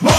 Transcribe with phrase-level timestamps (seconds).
[0.00, 0.16] Hello，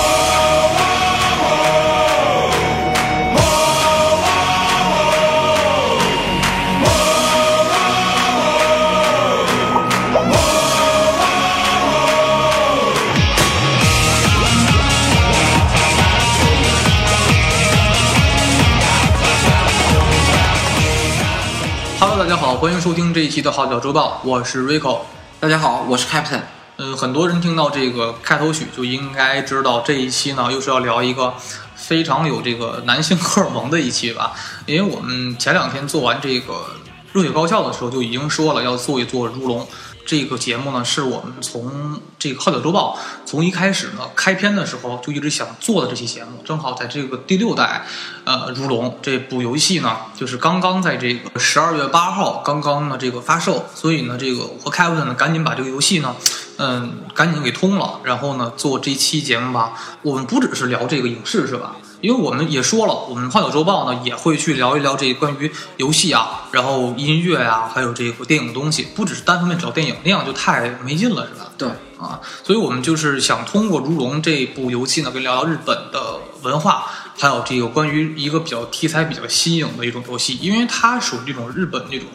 [22.20, 25.00] 大家好，欢迎收听这一期的《号角周报》，我是 Rico。
[25.40, 26.42] 大家好，我是 Captain。
[26.78, 31.34] 嗯，很多人听到这个开头曲就应该知道这一期呢又是要聊一个
[31.76, 34.34] 非常有这个男性荷尔蒙的一期吧，
[34.66, 36.66] 因为我们前两天做完这个
[37.12, 39.68] 热血高校的时候就已经说了要做一做如龙。
[40.06, 47.86] 这个节目呢，是我们从这个《号角周报》从一开始呢开篇的时候就一直想做的这期节目，正好在这个第六代，
[48.26, 56.16] 呃，《如龙》这部游戏呢，就是刚刚在这个十二月八号刚刚呢这个发售，所以呢，这个我和 Kevin 呢赶紧把这个游戏呢，
[56.58, 59.74] 嗯，赶紧给通了，然后呢做这期节目吧。
[60.02, 61.78] 我们不只是聊这个影视是吧？
[62.04, 71.50] 因为我们也说了，我们《号角周报》呢也会去聊一聊这关于游戏啊，然后音乐啊，还有这个电影的东西，不只是单方面找电影，那样就太没劲了，是吧？
[71.58, 76.84] 对啊，所以我们就是想通过《如龙》这部游戏呢，跟聊聊日本的文化，
[77.18, 82.10] 还有这个关于一个比较题材比较新颖的一种游戏，因为它属于这种日本那种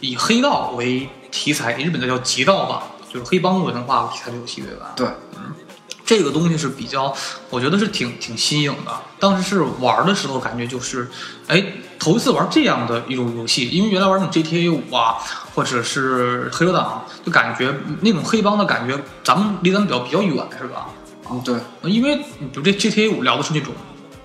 [0.00, 4.92] 以黑道为题材，日本的叫极道吧，就是黑帮文化题材的游戏，对吧？
[4.96, 5.06] 对，
[6.06, 7.12] 这个东西是比较，
[7.50, 8.92] 我觉得是挺挺新颖的。
[9.18, 11.10] 当时是玩的时候，感觉就是，
[11.48, 11.60] 哎，
[11.98, 15.16] 头一次玩这样的一种游戏，因为原来玩那种 GTA 五啊，
[15.52, 20.86] 或者是黑手党，就感觉那种黑帮的感觉，咱们离咱们比较比较远，是吧？
[21.28, 23.74] 嗯，对，因为比如这 GTA 五聊的是那种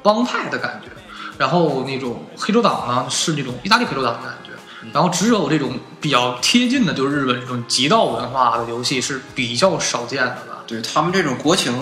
[0.04, 0.92] 帮派的感觉，
[1.40, 4.52] 然后那种黑手党呢是那种意大利黑手党的感觉，
[4.94, 10.61] 然后只有这种比较贴近的，就是日本这种极道文化的游戏是比较少见的吧。
[10.72, 11.76] 对他们这种国情，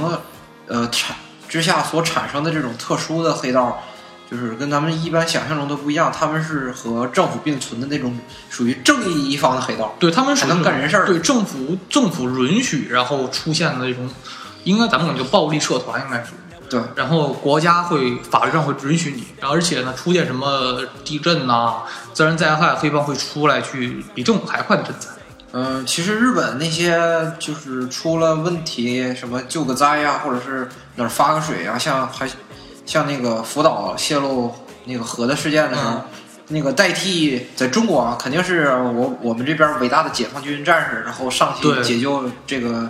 [0.68, 1.16] 呃产
[1.48, 3.84] 之下所产生的这种特殊的黑道，
[4.30, 6.12] 就是跟咱们一般想象中的不一样。
[6.12, 8.18] 他们是和政府并存的那种
[8.50, 9.94] 属于正义一方的黑道。
[10.00, 14.10] 对他们还能干人事儿对政府政府允许，然后出现的这种，
[14.64, 16.40] 应该咱们管叫暴力社团，应该属于。
[16.68, 21.78] 对，然后国家会法律上会允许你，而且呢，出现什么地震呐、
[22.14, 25.08] 自然灾害，黑帮会出来去比政府还快的赈灾。
[25.52, 27.00] 嗯、其实日本那些
[27.40, 32.28] 就是出了问题，什么救个灾呀、或者是哪儿发个水啊，像还
[32.86, 34.54] 像那个福岛泄露
[34.86, 35.92] 那个核的事件的时候。
[35.92, 36.02] 嗯
[36.52, 42.90] 那个代替在中国啊，肯定是我我们这边伟大的解放军战士，然后上去解救这个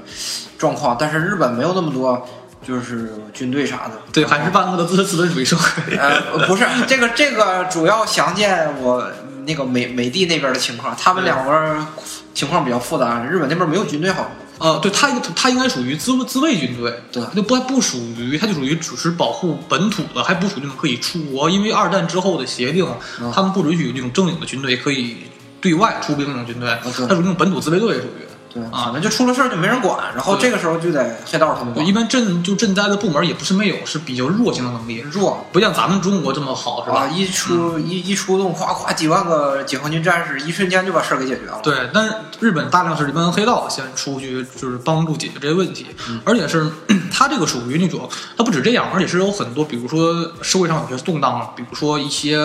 [0.58, 0.96] 状况。
[0.98, 2.26] 但是日本没有那么多，
[2.66, 4.00] 就是军队啥的。
[4.14, 5.98] 对，还是半个的资资本主义社会。
[5.98, 9.06] 呃，不是这个这个主要详见我
[9.46, 11.86] 那个美美帝那边的情况，他们两边
[12.34, 13.24] 情况比较复杂。
[13.26, 22.88] 日本那边没有军队好，呃，对他，他应该属于自自卫军队，对就不不属于，他就属于只是保护本土的，还不属于那种可以出国，因为二战之后的协定，
[23.22, 25.18] 嗯他们不允许有那种正经的军队可以
[25.60, 28.29] 对外出兵那种军队，对他属于那种本土自卫队，属于。
[28.52, 31.92] 对啊那就出了事儿就没人管，然后这个时候就得黑道他们对，管一。
[31.92, 37.02] 般赈就赈灾的部门也不是没有，是比较弱性的能力，弱不像咱们中国这么好，是吧？
[37.02, 37.08] 啊！
[37.10, 41.60] 一出、一一出动，夸夸几万个解放军战士，一瞬间就把事儿给解决了。
[41.62, 46.70] 对，但是日本大量是这帮黑道先出去，就是帮助解决这些问题，嗯而且是
[47.12, 52.38] 他这个属于那种，他不止这样，而且是有很多，比如说社会上有些动荡，比如说一些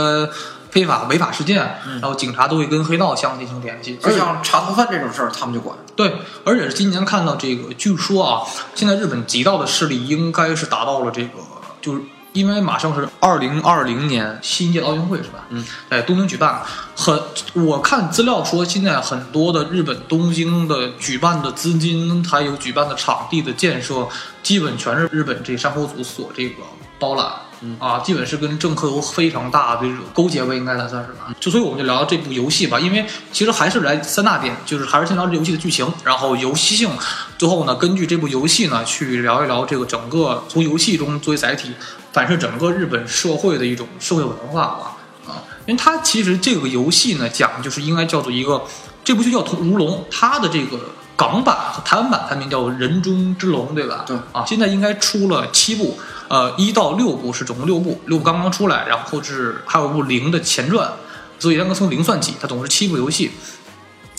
[0.74, 1.58] 非法违法事件，
[2.00, 5.78] 然后警察都会跟黑道相进行联系，而像查逃犯这种事儿，他们就管。
[5.94, 8.42] 对，而且是今年看到这个，据说啊，
[8.74, 11.38] 现在日本极道的势力应该是达到了这个，
[11.80, 12.02] 就是
[12.32, 15.46] 因为马上是二零二零年新一届奥运会是吧？
[15.50, 16.60] 嗯，在东京举办，
[16.96, 17.16] 很
[17.52, 24.08] 我看资料说，现在很多的日本东京的举办的资金，还有举办的场地的建设，
[24.42, 26.64] 基本全是日本这山口组所这个
[26.98, 27.32] 包揽。
[27.64, 31.34] 嗯啊，基本是跟政客有非常大的这种勾结吧，应该来算是吧。
[31.40, 36.90] 就所以我们就聊到这部游戏吧，因为其实还是来三大点，就是还是先聊这游戏的剧情，然后游戏性，
[37.38, 41.72] 最后呢，根据这部游戏呢，去聊一聊这个整个从游戏中作为载体
[42.12, 44.96] 反射整个日本社会的一种社会文化吧。
[45.26, 48.62] 啊，因为它其实这个游戏呢，讲就是应该叫做一个，
[49.02, 50.78] 这部就叫《如龙》，它的这个
[51.16, 54.04] 港版和台湾版它名叫《人中之龙》，对吧？
[54.06, 55.98] 对啊，现在应该出了七部，
[56.34, 60.92] 呃，一到六部是总共六部，六部刚刚出来，然后是还有部零的前传，
[61.38, 63.30] 所以应该从零算起，它总共是七部游戏。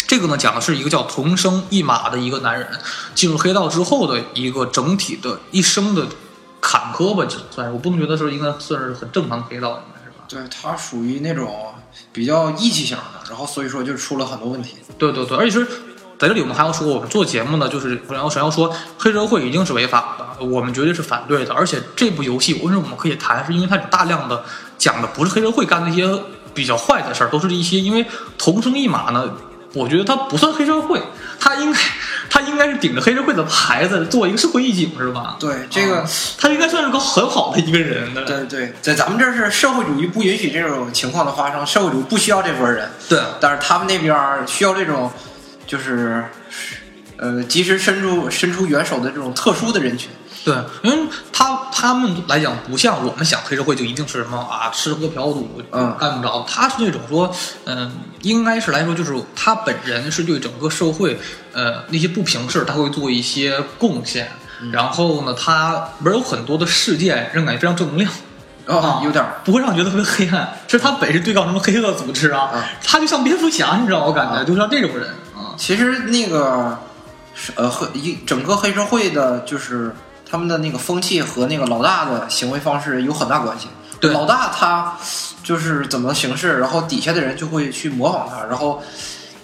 [0.07, 2.69] 这个呢，讲的是一个叫同生一马的一个男人，
[3.13, 6.07] 进入黑道之后的一个整体的一生的
[6.61, 10.23] 坎坷吧，算是我不能觉得说应该算是很正常的黑道，应该是吧？
[10.29, 11.73] 对他属于那种
[12.13, 14.77] 比较义气型的，然后所以说就出了很多问题。
[14.97, 15.67] 对对对，而且是
[16.17, 21.53] 在这里我们还要说，我们做节目呢，就是首先要首先要说黑社会一定是违法的，我们绝对是反对的。
[21.53, 24.43] 而且这部游戏为什么我们可以谈，是因为它有大量的
[24.77, 26.07] 讲的不是黑社会干的一些
[26.53, 28.05] 比较坏的事儿，都是一些因为
[28.37, 29.29] 同生一马呢。
[29.73, 31.01] 我觉得他不算黑社会，
[31.37, 31.77] 他应该
[32.29, 35.35] 他应该是顶着黑社会的牌子做一个社会义警，是吧？
[35.37, 36.05] 对，这个、啊
[36.37, 38.23] 他应该算是个很好的一个人的。
[38.23, 44.17] 对对，在咱们这儿是社会主义不允许这种情况的发生，社会主义不需要这波人，对但是他们那边
[44.47, 45.11] 需要这种，
[45.65, 46.23] 就是
[47.17, 50.09] 呃及时伸出伸出援手的这种特殊的人群。
[50.43, 50.53] 对，
[50.83, 57.33] 因为他他们来讲不像我们想黑社会就一定是什么啊吃喝嫖赌嗯干不着，他是那种说
[57.65, 57.91] 嗯、
[58.21, 61.19] 应该是来说就是他本人是对整个社会
[61.51, 64.31] 呃那些不平事他会做一些贡献，
[64.61, 68.11] 嗯然后呢他不是有很多的事件让感觉非常正能量。
[68.67, 74.05] 哦啊，有点儿不会让你觉得特别黑暗，是他本身对抗什么黑恶组织啊，啊他就像蝙蝠侠，你知道？
[74.05, 76.79] 我感觉、就像这种人啊，其实那个
[77.33, 79.93] 是呃黑一整个黑社会的，就是
[80.29, 83.67] 他们的那个风气和那个老大的行为方式有很大关系。
[83.99, 84.97] 对老大他
[85.41, 88.81] 就是怎么行事，然后底下的人就会去模仿他，然后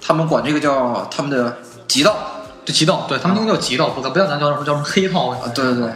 [0.01, 1.57] 他们管这个叫他们的
[1.87, 2.15] 极道
[2.65, 5.93] 对极道，对他们那个叫极道，不不要咱叫什么叫什么黑道啊，对对对，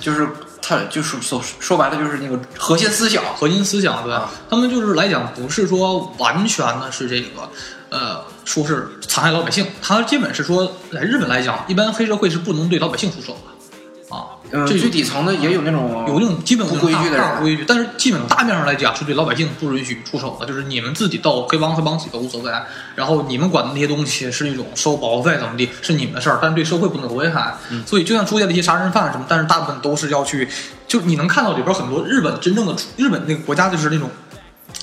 [0.00, 0.26] 就是
[0.60, 3.22] 他就是说说白了就是那个核心思想。
[3.36, 7.48] 核心思想，对、啊他们就是来讲，不是说完全的是这个，
[7.90, 22.52] 呃，说是残害老百姓，他基本是说，在日本来讲，一般黑社会是不能对老百姓出手的，啊，嗯，这最底层的也有那种有那种基本不规矩的人大大规矩，但是基本大面上来讲是对老百姓不允许出手的，就是你们自己斗黑帮黑帮自己都无所谓，
[22.94, 27.56] 然后你们管的那些东西是那种收保护费怎么地是你们的事儿，但是对社会不能有危害。
[27.70, 30.48] 嗯所以就像出现了一些杀人犯什么，但是大部分都是要去，
[30.86, 34.10] 就你能看到里边很多日本真正的日本那个国家就是那种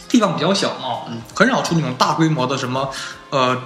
[0.07, 2.90] 地方比较小嘛，嗯很少出那种大规模的什么
[3.30, 3.62] 呃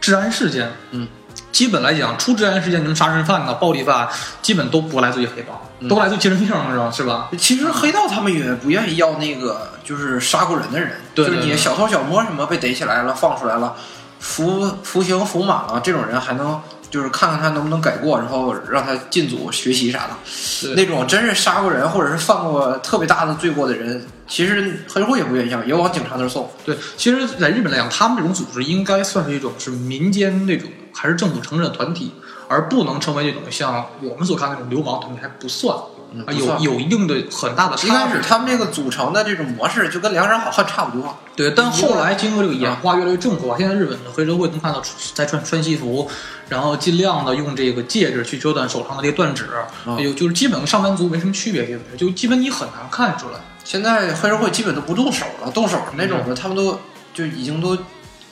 [0.00, 1.08] 治安事件，嗯。
[1.52, 4.08] 基本来讲，出治安事件，什么杀人犯呐、暴力犯，
[4.40, 6.90] 基本都不来自于黑帮，嗯都来自于精神病，是吧？
[6.90, 7.28] 是吧？
[7.38, 13.76] 其实黑道他们也不愿意要那个就是杀过人的人，对对对就是你小偷小摸什么被逮起来了放出来了，
[14.20, 20.74] 服服刑服满了，这种人还能就是看看他能不能改过，然后让他进组学习啥的。
[20.74, 26.50] 那种真是杀过人或者是犯过特别大的罪过的人，其实黑社会也不愿意要，也往警察那儿送。
[26.64, 32.12] 对，其实，在日本来讲，他们这种组织应该算是一种是民间那种，还是政府承认的团体，
[32.48, 35.76] 而不能成为这种像我们所看的那种流氓团体，还不算，
[36.12, 37.90] 嗯，啊，有有一定的很大的一差一。
[37.90, 41.16] 开始他们这个组成的这种模式就跟梁山好汉差不多。
[41.36, 44.82] 对，但后来经过这个演啊化越来越正规化，现在日本的黑社会能看到
[45.14, 46.10] 在穿穿西服，
[46.48, 49.48] 然后尽量的用这个戒指去遮断手上的这个断指，
[49.86, 53.40] 啊有就是基本跟上班族没什么区别，就基本你很难看出来。
[53.64, 56.78] 现在黑社会基本都不动手了，动手那嗯种的，他们都
[57.14, 57.78] 就已经都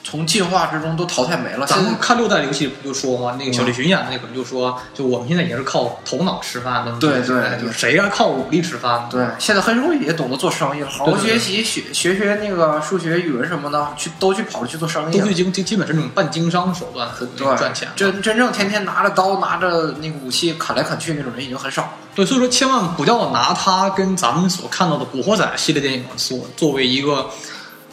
[0.09, 1.67] 从进化之中都淘汰没了。
[1.67, 3.37] 咱们看六代游戏不就说吗？
[3.39, 9.09] 那个小栗旬演的那个不就说，就我们现在也是靠头脑吃饭的，对对哎就谁呀靠武力吃饭呢？
[9.11, 15.39] 对，现在黑社会也懂得做生意了，好好学习，学学学那个数学、语文什么的，去都去跑着去做生意了都已。
[15.39, 17.87] 经基基本是那种半经商手段很，赚钱。
[17.95, 21.91] 真真正天天拿着刀、拿着那个武器砍来砍去那种人已经很少了。
[22.13, 27.31] 对，所以说千万不要拿它跟咱们所看到的《古惑仔》系列电影所作为一个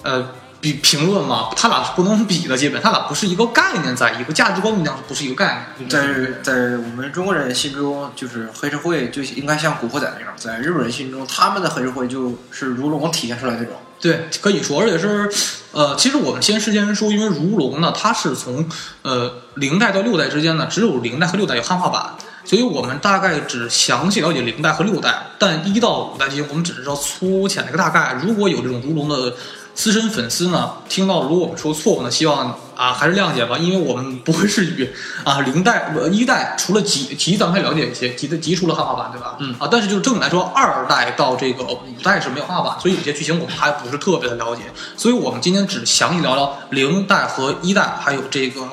[0.01, 0.27] 呃
[0.61, 5.89] 比评论嘛，他俩是不能比的，基本他俩不是一个概念，在一个价值观上不是一个概念。
[5.89, 13.73] 在在我们中国人心中，就是黑社会就应该像古惑仔那样；在日本人心中，他们的黑社会就是如龙体现出来那种。
[14.01, 15.29] 对，可以说，而且是，
[15.71, 18.67] 呃，其实我们先事先说，因为如龙呢，它是从
[19.03, 22.13] 呃零代到六代之间呢，只有零代和六代有汉化版，
[22.43, 28.19] 所以我们大概只详细了解零代和六代，但一到五代之间，我们只知道粗浅的一个大概。
[28.21, 29.33] 如果有这种如龙的
[29.75, 34.89] 资深粉丝呢，听到如果我们说错误呢，希望啊还是谅解吧，因为我们不会是语
[35.25, 35.41] 啊。
[35.45, 39.35] 零代、呃一代除了集集咱们还了解一些，集的集除了汉化版对吧？
[39.39, 44.63] 嗯啊，但是就是正经来说，二代到这个五代是没有汉化版，所以有些剧情我们还不是特别的了解，
[44.95, 48.65] 所以我们今天只详细聊聊零代和一代，还有这个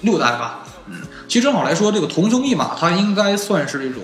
[0.00, 0.64] 六代吧。
[0.86, 4.02] 嗯，其实正好来说，这个同生一马，它应该算是这种，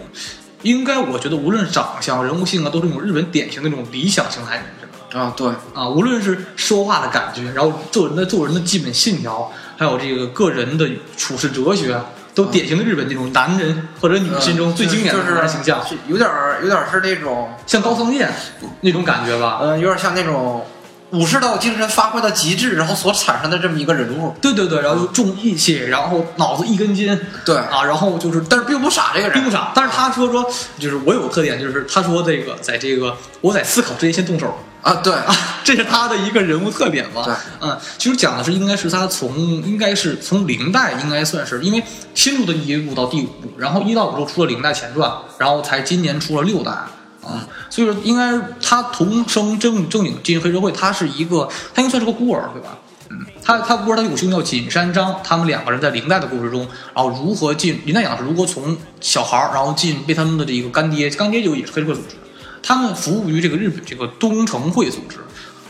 [0.63, 4.65] 应该我觉得无论长相、人物性格，都是那种日本典型的那种理想型男人，
[5.13, 11.99] 啊，对，啊，无论是说话的感觉，然后做人的做人的基本信条，还有这个个人的处事哲学，
[12.35, 18.31] 都典型的日本那种男人或者女心中最经典的就是男人形象，是有点儿有点儿是那种，像高仓健
[18.81, 19.61] 那种感觉吧。
[19.63, 20.67] 嗯，有点像那种
[21.13, 24.35] 武士道精神发挥到极致，然后所产生的这么一个人物。
[24.43, 29.71] 对对对，然后就重义气，然后脑子一根筋对，啊，然后就是但是并不傻，这个人并不傻。
[29.73, 30.45] 但是他说说，
[30.81, 37.25] 就是我有个特点，就是他说这个在这个我在思考之前先动手啊，对啊，这是他的一个人物特点吧？
[37.25, 41.83] 对，嗯，其实讲的是应该是他从应该是从零代应该算是，因为
[42.15, 52.79] 新出的一部到第五部，然后一到五之后出了零代前传，然后才今年出了六代啊，所以说应该他同生正正经进黑社会，他是一个他应该算是个孤儿对吧？
[53.11, 56.61] 嗯，他他孤儿他有个兄弟叫锦山张，他们两个人在零代的故事中，
[56.95, 62.15] 然后如何进林代讲的是如何从小孩儿，然后进被他们的这个干爹，干爹就也是黑社会组织。
[62.67, 65.19] 他们服务于这个日本这个东城会组织。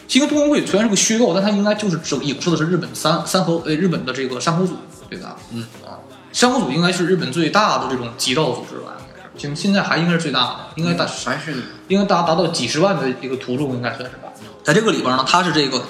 [0.08, 4.74] 其实东城会虽然是个虚构，但它应该就是整影射的是日本三三河呃日本的这个山口组，
[5.10, 5.36] 对吧？
[5.52, 6.00] 嗯啊，
[6.32, 8.96] 山口组应该是日本最大的这种极道组织吧？
[8.98, 11.54] 应该是现现在还应该是最大的，应该达还是
[11.88, 14.32] 应该达达到几十万的一个徒众，应该算是吧。
[14.64, 15.82] 在这个里边呢，它是这个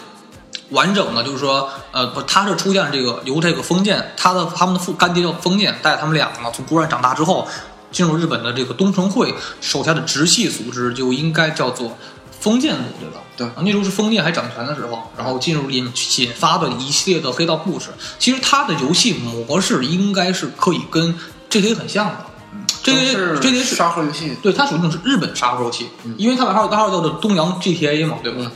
[0.71, 7.47] 完整的，就是说，呃，不，它是出现这个由这个封建，他的他们的父干爹叫封建，带着他们两个呢从孤儿长大之后，
[7.97, 11.97] 进入日本的这个东城会手下的直系组织，就应该叫做
[12.39, 13.23] 封建组，织了？
[13.39, 17.87] 对啊，那时候是封建还掌权的时候，然后进入引引发的一系列的黑道故事。
[18.19, 21.15] 其实它的游戏模式应该是可以跟
[21.51, 22.27] GTA 很像的。
[22.53, 25.89] 嗯，GTA 是 GTA 是沙盒游戏，对，它属于那种是日本沙盒游戏，
[26.19, 28.51] 因为它把号代号叫做东洋 GTA 嘛，对吧？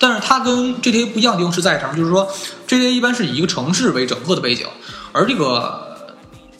[0.00, 1.96] 但是它跟 GTA 不一样的地方是在什么？
[1.96, 2.28] 就是说
[2.66, 4.66] GTA 一般是以一个城市为整个的背景，
[5.12, 5.89] 而这个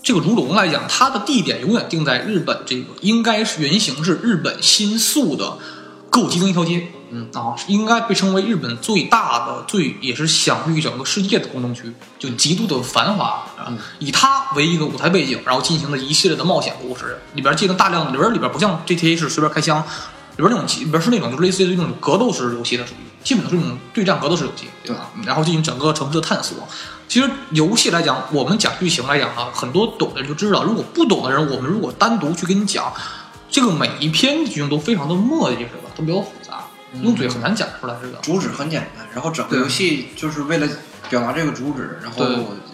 [0.02, 5.58] 这个如龙来讲，它的地点永远定在日本这个应该是原型是日本新宿的
[6.08, 6.88] 歌舞伎町一条街。
[7.12, 13.66] 嗯啊，应该被称为日本最大的、最也是享誉整个世界的工程区，就极度的繁华啊。
[13.66, 19.80] 嗯以它为一个舞台背景，然后进行了一系列的冒险故事，里边进了大量的里边里边不像 GTA 是随便开枪，
[20.36, 25.10] 里边那种里边是那种就是类似于那种格斗式游戏的属于，基本都是那种对战格斗式游戏，对吧？
[25.24, 26.56] 然后进行整个城市的探索。
[27.08, 32.92] 其实游戏来讲，我们讲剧情来讲啊，很多懂的人就知道，如果不懂的人，我们如果单独去跟你讲，
[33.50, 35.90] 这个每一篇剧情都非常的墨迹，是吧？
[35.96, 36.64] 都比较复杂，
[37.02, 38.20] 用嘴很难讲出来，是吧？
[38.22, 40.68] 主旨很简单，然后整个游戏就是为了
[41.08, 42.24] 表达这个主旨，然后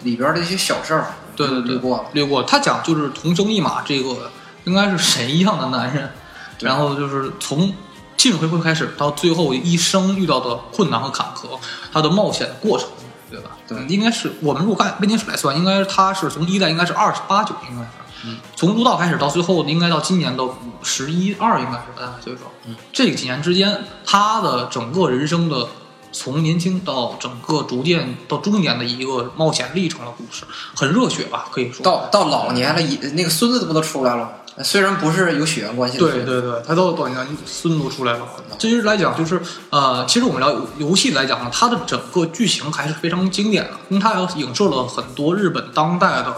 [0.03, 2.05] 里边的一些小事儿，对对对略过。
[2.13, 2.43] 略过。
[2.43, 4.31] 他讲就是同生一马，这个
[4.65, 6.11] 应该是神一样的男人，
[6.59, 7.73] 然后就是从
[8.17, 11.57] 进入回归开始到最后一生遇到的困难和坎坷，
[11.93, 12.89] 他的冒险的过程，
[13.29, 13.51] 对吧？
[13.67, 17.89] 对应该是我们如果按编年史来算，应该是他是从一代应该是二十八九，应该是。
[18.25, 22.39] 嗯，从入道开始到最后，应该到今年的五十一二，应该是大概岁数。
[22.65, 25.67] 嗯，这几年之间，他的整个人生的
[26.11, 30.45] 从年轻到整个逐渐到中年的一个冒险历程的故事，
[30.75, 31.83] 很热血吧，可以说。
[31.83, 34.29] 到到老年了，一那个孙子不都出来了吗？
[34.63, 38.27] 虽然不是有血缘关系的对，对对，他到多年孙子都出来了。
[38.57, 46.35] 至于来讲，就是呃，其实我们聊游游戏来讲呢，它的整个剧情还是非常经典的，因为它有影射了很多日本当代的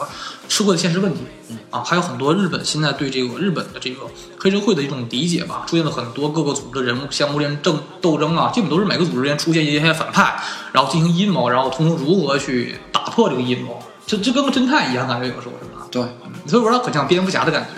[0.49, 1.21] 社会的现实问题，
[1.69, 4.01] 啊，还有很多日本现在对这个日本的这个
[4.37, 10.41] 黑社会的一种理解吧，出现了很多各个组织的人物相互之间争斗争啊，基本都是每个组织之间出现一些反派，
[10.73, 15.87] 然后进行阴谋，然后通过如何去打破这个阴谋，这这跟个侦探一样，感觉有时候是吧？
[15.89, 16.03] 对，
[16.49, 17.69] 所以说它很像蝙蝠侠的感觉，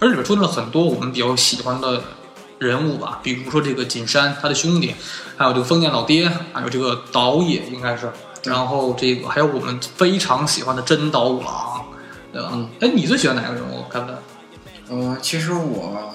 [0.00, 2.02] 而里边出现了很多我们比较喜欢的
[2.58, 4.94] 人物吧，比如说这个锦山他的兄弟，
[5.36, 8.10] 还有这个封建老爹，还有这个岛野应该是，
[8.44, 11.84] 然后这个还有我们非常喜欢的真岛五郎，
[12.32, 12.50] 对吧？
[12.52, 13.84] 嗯哎，你最喜欢哪个人物？
[13.88, 14.18] 看不看？
[14.90, 16.12] 呃，其实我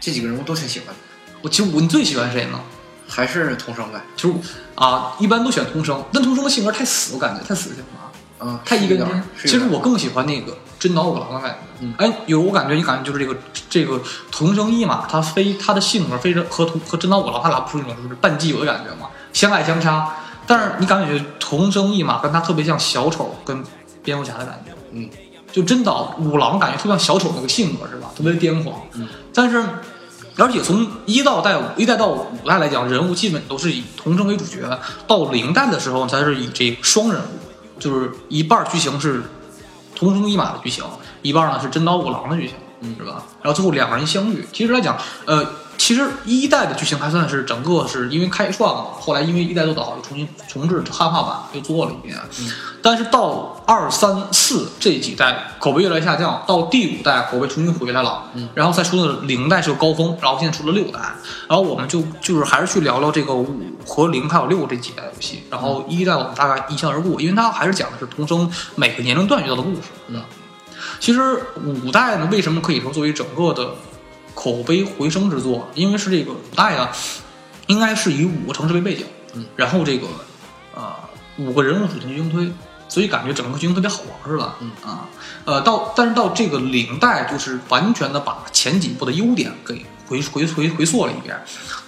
[0.00, 0.94] 这几个人物都挺喜欢的，
[1.42, 2.60] 我其实我你最喜欢谁呢？
[3.08, 4.34] 还是童生呗，其实
[4.74, 8.48] 啊，一般都选童生，但童生的性格太死，我感觉太死性了。
[8.48, 9.06] 啊，太一根筋
[9.42, 11.56] 其实我更喜欢那个真岛五郎的感觉。
[11.80, 13.38] 嗯哎，有我感觉，你感觉就是这个
[13.70, 20.08] 这个同生一马，他非他的性格非常和同和真岛五郎他俩不是那种就是半基友的感觉嘛，相爱相杀。
[20.46, 23.62] 但是你感觉同生一马跟他特别像小丑跟
[24.02, 24.72] 蝙蝠侠的感觉。
[24.90, 25.08] 嗯，
[25.52, 28.10] 就真岛五郎感觉特别像小丑那个性格是吧？
[28.16, 28.80] 特别癫狂。
[28.94, 29.64] 嗯，但是。
[30.38, 34.60] 而且从一到代五一代到五代来讲，人物基本都是以童生为主角。
[35.06, 39.22] 到零代的时候，才是以这个双人物，就是一半剧情是
[40.10, 40.84] 同生一马的剧情，
[41.22, 43.22] 一半呢是真刀五郎的剧情，嗯是吧？
[43.42, 44.46] 然后最后两个人相遇。
[44.52, 45.44] 其实来讲，呃，
[45.82, 52.16] 其实一代的剧情还算是整个是因为开创嘛，后来因为一代做得好，又重新重置汉化版又做了一遍。
[52.38, 52.48] 嗯
[52.84, 61.00] 但是到二三四这几代口碑越来越下降，到第五代口碑重新回来了，嗯然后再出了零代是个高峰，然后现在出了六代，
[61.48, 69.82] 然后我们就就是还是去聊聊这个五和零还有六这几代游戏，然后一代我们大概一笑而过，因为它还是讲的是童生每个年龄段遇到的故事。
[70.06, 70.22] 嗯
[71.00, 71.20] 其实
[71.64, 73.74] 五代呢，为什么可以说作为整个的
[74.34, 75.68] 口碑回升之作？
[75.74, 76.90] 因为是这个五代啊，
[77.66, 80.06] 应该是以五个城市为背景，嗯，然后这个
[80.74, 80.94] 呃
[81.38, 82.52] 五个人物主线去应推。
[82.88, 84.56] 所以感觉整个剧情特别好玩，是吧？
[84.60, 85.08] 嗯啊，
[85.46, 91.34] 呃，到但是到这个领带，就是完全的把前几部的优点给回回回回溯了一遍。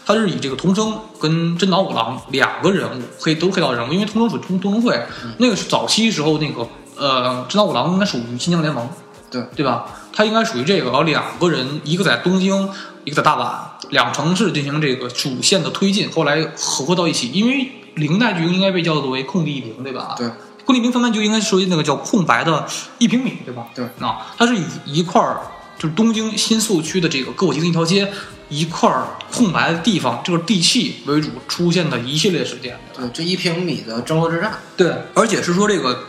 [0.07, 8.89] 它是以这个童生跟真岛五郎两个人物，黑都是黑道人物，因为童生属于东东正会，那个是早期时候那个呃真岛五郎应该属于新疆联盟，
[9.31, 9.85] 对对吧？
[10.15, 12.69] 他应该属于这个，然后两个人，一个在东京，
[13.05, 17.31] 一个在大阪，两城市进行这个主线的推进，后来合合到一起。
[17.33, 20.15] 因为零代剧应该被叫做为空地一平，对吧？
[20.17, 20.29] 对，
[20.65, 22.67] 空地一平分班就应该属于那个叫空白的
[22.99, 23.67] 一平米，对吧？
[23.75, 25.41] 对，啊，它是以一块儿
[25.77, 28.09] 就是东京新宿区的这个歌舞伎町一条街
[28.49, 32.79] 一块儿空白的地方，这个地契为主出现的一系列事件？
[32.97, 36.05] 对，这一平米的争夺之战，对，而且是说这个，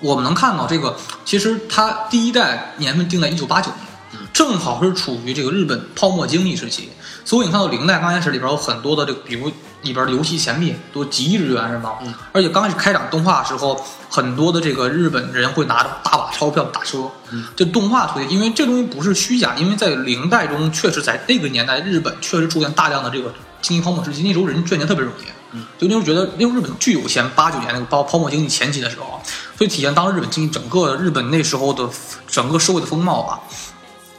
[0.00, 6.90] 我们能看到这个，其实它第一代年份定在一九八九年，正好是处于这个日本泡沫经济时期，
[7.24, 9.50] 所以你看到零代刚开始里边有很多的这个，比如
[9.82, 11.94] 里边的游戏钱币都几亿日元是吗？
[12.02, 25.24] 嗯，而且刚开始开展动画的时候，很多的这个日本人会拿着大把钞票打车，嗯，这动画推，因为这东西不是虚假，因为在零代中确实在那个年代，日本确实出现大量的这个经济泡沫时期，那时候人赚钱特别容易。
[25.52, 29.20] 嗯，就那时候觉得那时候日本巨有钱，八九年那个泡泡沫经济前期的时候，
[29.56, 31.88] 所以体现当时日本经济整个日本那时候的
[32.26, 33.40] 整个社会的风貌吧。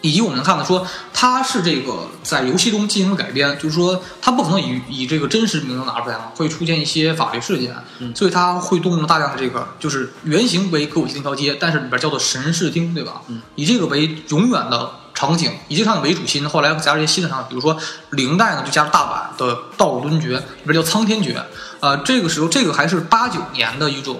[0.05, 13.21] 以及我们能看到说，它是这个在游戏中进行了改编，就是说它不可能以以这个真实名字拿出来嘛，会出现一些法律事件，嗯所以它会动用了大量的这个，就是原型为歌舞伎町一条街，但是里边叫做神视町，对吧？
[13.29, 17.77] 嗯，以这个为永远的场景，以这个场景为主心，后来加入一些新的场景，比如说
[18.11, 21.41] 零代呢就加入大阪的道路敦爵，里边叫苍天爵，
[21.79, 24.19] 呃，这个时候这个还是八九年的一种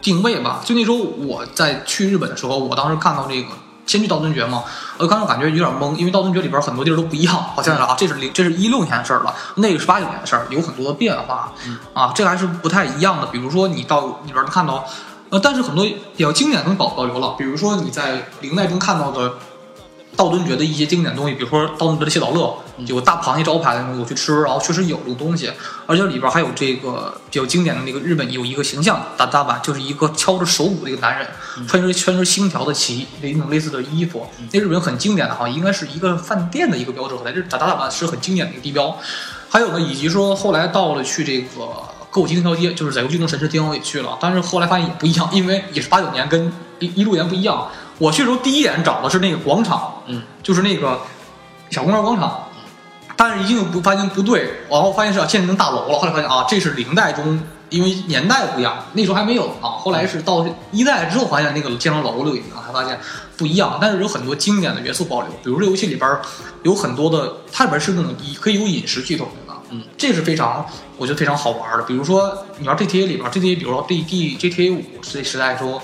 [0.00, 0.60] 定位吧。
[0.64, 3.48] 就那时候我在去日本的时候，我当时看到这个
[3.86, 4.64] 先去道敦爵嘛，
[4.96, 7.34] 我刚刚感觉有点懵，因为道敦爵里边很多地儿都不一样。
[7.34, 11.52] 好像是啊，这是零，这是一六年的事儿了，那个是八九年的事儿，有很多的变化
[11.92, 13.26] 啊，这个还是不太一样的。
[13.26, 14.84] 比如说你到里边能看到，
[15.28, 15.84] 呃，但是很多
[16.16, 19.34] 比较经典的东西保保留了，比如说你在零代中看到的。
[20.16, 22.56] 道顿爵的一些经典东西，比如说道顿爵的谢岛乐，
[22.86, 25.50] 有大螃蟹招牌的东西，我去吃，然后确实有这个东西，
[25.86, 31.28] 而且里边还有这个比较经典的那个日本有一个形象大大阪，就是一个敲着手鼓的一个男人，
[31.66, 38.96] 穿着穿着星条的旗，那种类似的衣服，那日本很经典的哈，应该是一个饭店的一个标志，在这大大阪是很经典的一个地标。
[39.48, 41.66] 还有呢，以及说后来到了去这个
[42.10, 47.68] 歌舞伎那条街，就是在游戏中神市町也去了，但是后来发现也不一样，因为也是八九年跟一一六年不一样。
[47.98, 51.00] 我去的时候第一眼找的是那个广场，嗯，就是那个
[51.70, 52.48] 小公园广场，
[53.16, 62.98] 但是一进不发现不对，然后发现是要建成大楼了，后来发现啊，这是零代中，因为年代不一样，那时候还没有啊，后来是到一代之后发现那个建成楼了已经，才发现
[63.36, 66.18] 不一样，但是有很多经典的元素保留，比如这游戏里边
[66.62, 69.54] 有很多的，它里边是那种可以有饮食系统的。
[69.70, 70.64] 嗯，这是非常，
[70.98, 71.82] 我觉得非常好玩的。
[71.84, 75.80] 比如说，你玩 GTA 里边，GTA 比如说 D D GTA 五这时代中，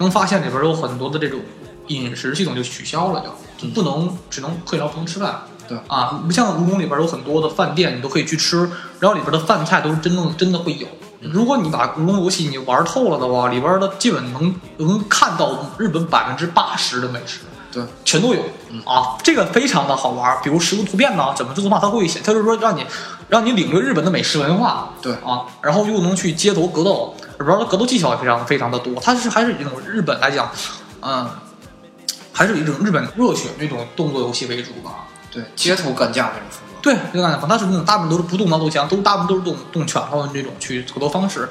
[0.00, 1.38] 能发现里边有很多的这种
[1.86, 3.22] 饮食系统就取消了，
[3.56, 5.42] 就就不能只能可以聊不能吃饭。
[5.68, 10.88] 对啊，不像故宫里边有很多的饭店，你都可以去吃，然后里边的饭菜都是真正真的会有。
[11.20, 17.40] 如果你把故宫游戏你玩透了的话，里边的基本能能看到日本百分之八十的美食。
[17.72, 18.40] 对，全都有
[18.84, 20.36] 啊，这个非常的好玩。
[20.42, 22.84] 比如食物图片呢，怎么制作嘛，它会显，它就是说让你
[23.28, 24.90] 让你领略日本的美食文化。
[25.00, 28.94] 对啊，然后又能去街头格斗，里边的格斗技巧也非常非常的多。
[29.00, 30.50] 它是还是以这种日本来讲，
[31.00, 31.28] 嗯，
[32.32, 35.06] 还是以一种日本热血那种动作游戏为主吧。
[35.30, 36.80] 对，街头干架那种风格。
[36.82, 41.48] 对，这个感觉，它是那种大部分都是不动刀动枪，都大部分都是动动拳头的这种去格斗方式。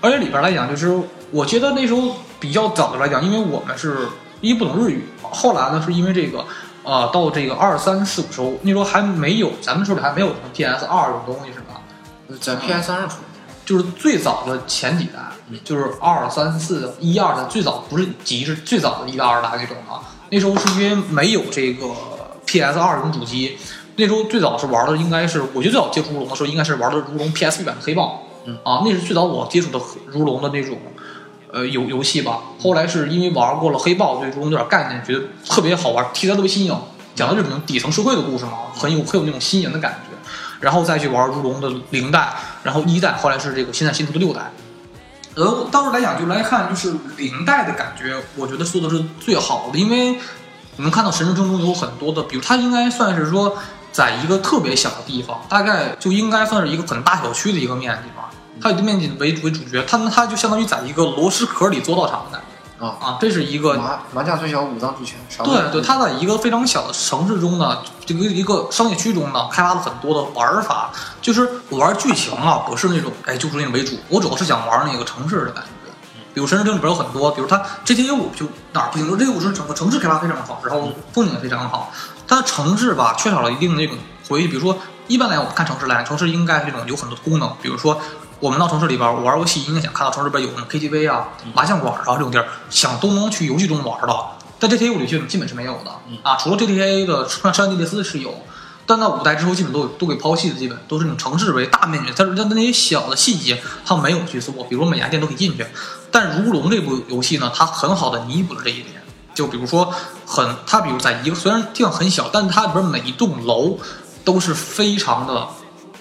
[0.00, 0.96] 而且里边来讲，就是
[1.32, 4.06] 我觉得那时候比较早的来讲，因为我们是
[4.40, 6.44] 一不懂日语，后来呢是因为这个，
[6.84, 11.80] 呃，到这个二三四五时候，那时候还没有，咱们手里还没有什么 PS 二这种东西是吧？
[12.40, 13.22] 在 PS 三上出的。
[13.64, 15.20] 就是最早的前几代，
[15.64, 20.00] 就是二三四一二的最早不是几是最早的一代二代那种啊。
[20.30, 21.86] 那时候是因为没有这个
[22.46, 23.56] PS 二这种主机，
[23.96, 30.78] 那时候最早是玩的应该是，我觉得最早接触如龙的时候应该是玩的如龙 PS 版的黑豹，嗯啊，那是最早我接触的如龙的那种。
[31.54, 36.74] 呃，游游戏吧，后来是因为玩过了黑豹，对如龙有点概念，觉得特别好玩，题材特别新颖，
[37.14, 40.16] 讲的日本底层社会的故事嘛，很有很有那种新颖的感觉。
[40.60, 44.50] 然后再去玩如龙的零代，然后一代，后来是这个现在新出的六代。
[45.34, 50.18] 呃，到时候来讲就来看，就是零代的感觉，我觉得做的是最好的，因为
[50.76, 53.56] 我们看到神之中有很多的，比如它应该算是说，
[53.90, 58.30] 在一个特别小的地方，大概就应该算是一个很大小区的一个面积吧。
[58.60, 62.51] 它以面积为为主角，它它就相当于在一个螺丝壳里做道场的感觉
[62.82, 65.16] 啊啊，这是一个麻麻将最小，五脏俱全。
[65.44, 70.90] 对对，它在一个非常小的城市中呢，这个一个商业区中呢，开发了很多的玩法。
[71.20, 75.92] 就是我玩剧情啊，不是那种哎，就是那种为主，我主要是想玩那个城市的感觉。
[76.34, 81.92] 比如神之城里边有很多，比如它 GTA 五就哪儿不行，就 GTA 五是整个城市开发非常好，然后风景也非常好，
[82.26, 83.96] 它的城市吧缺少了一定的那种
[84.28, 88.00] 回忆，比如说一般来讲我们看城市来，城市应该这种有很多的功能，比如说。
[88.42, 94.36] 我们到城市里边玩游戏，应该想看到城市里边有什么 KTV 啊、麻将馆啊这种地儿，想都能去游戏中玩到。
[94.58, 95.92] 在 GTA 五里基本基本是没有的
[96.24, 98.34] 啊，除了 GTA 的圣安地列斯是有，
[98.84, 105.64] 但到五代之后基本都都给抛弃的，基本都是那种城市为大面积，但是它那些小的细节它没有去做，比如每家店都可以进去。
[106.10, 109.00] 但如龙这部游戏呢，它很好的弥补了这一点，
[109.36, 109.94] 就比如说
[110.26, 113.78] 很，它比如在一个虽然地方很小，但它里边每一栋楼
[114.24, 115.46] 都是非常的。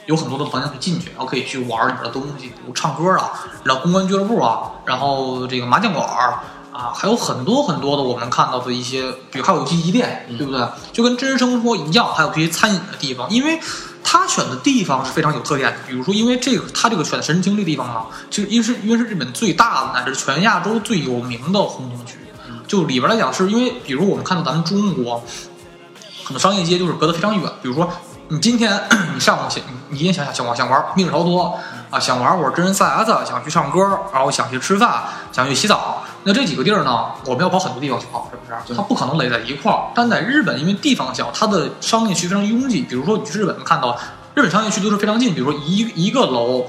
[0.07, 3.31] 有很多的房间可以进去，然后可以去玩里边的东西，比如唱歌啊，
[3.63, 6.05] 然后公关俱乐部啊，然后这个麻将馆
[6.73, 10.65] 啊，还有很多很多的我们看到的一些，比如还有游戏机店，对不对？
[10.91, 13.59] 就跟真实生活一样，还有这些餐饮的地方，因为
[14.03, 15.77] 他选的地方是非常有特点的。
[15.87, 22.17] 比如说，因为这个他这个选神经这地方呢，就因为是因为是日本最大的乃至全亚洲最有名的红灯区，
[22.67, 25.23] 就里边来讲，是因为比如我们看到咱们中国
[26.23, 27.87] 可能商业街就是隔得非常远，比如说。
[28.32, 28.72] 你今天
[29.13, 38.74] 你 上午想，你今天想想想玩想玩密室逃脱啊，想玩会儿真人 CS，想去唱歌，然后想去吃饭，想去洗澡，那这几个地儿呢，我们要跑很多地方去跑，是不是？
[38.74, 39.91] 它不可能垒在一块儿。
[39.94, 42.84] 但在日本，因为地方小，它的商业区非常拥挤。
[42.84, 44.00] 比如说你去日本能看到，
[44.34, 45.34] 日本商业区都是非常近。
[45.36, 46.67] 比如说一一个楼，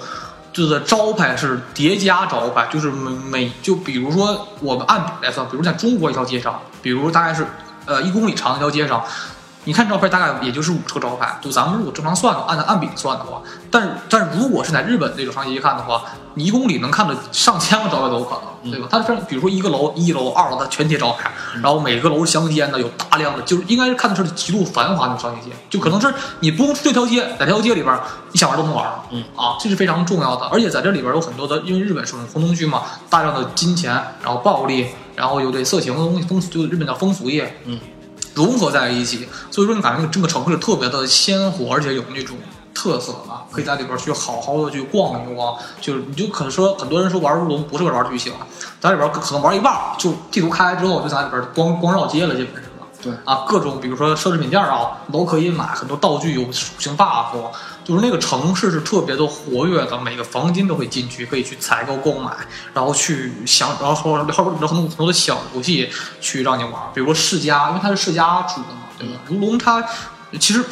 [0.52, 7.46] 就是招牌是叠加招牌，就是每每就比如说我们按比来算，比如在中国一条街上，比如大概是
[7.86, 9.04] 呃一公里长一条街上。
[9.64, 16.02] 你看照片大概也就是五个招牌，就咱们如果正常算的话，按按比算的话，但但如果是在日本这种商业街看的话，
[16.34, 18.88] 你一公里能看到上千个招牌都有可能，对吧？
[18.90, 21.30] 它非常，比如说一个楼，一楼、二楼它全贴招牌，
[21.62, 27.96] 然后每个楼相间的有大量的，就是应该是看的是极度繁华的商业街，就可能是你不用出这条街，在这条街里边
[28.32, 29.22] 你想玩都能玩，嗯。
[29.36, 37.78] 啊，这是非常重要的，而且在这里边有很多的，因为日本是红灯区嘛，大量的金钱，然后暴力，然后有对色情的东西，风就日本叫风俗业，嗯。
[38.34, 42.36] 融合在一起，所以说你感觉这个城市特别的鲜活，而且有那种
[42.74, 45.56] 特色啊，可以在里边去好好的去逛一逛。
[45.80, 48.32] 就是你就可能说，很多人说玩乌龙不是为了玩剧情，
[48.80, 52.64] 在里边可能玩一半，就地图开之后就在里边光光绕街了，基本上？
[53.02, 57.34] 对啊，各种比如说奢侈品店啊都可以买，很多道具有属性 buff。
[57.84, 62.30] 就是那个城市是特别的活跃的，每个房间都会进去，可以去采购购买，
[62.72, 65.88] 然后去想，然后后后边有很多很多的小游戏
[66.20, 69.14] 去让你玩，比如说世家，因为它是世家出的嘛，对吧？
[69.28, 69.84] 如龙它
[70.38, 70.64] 其实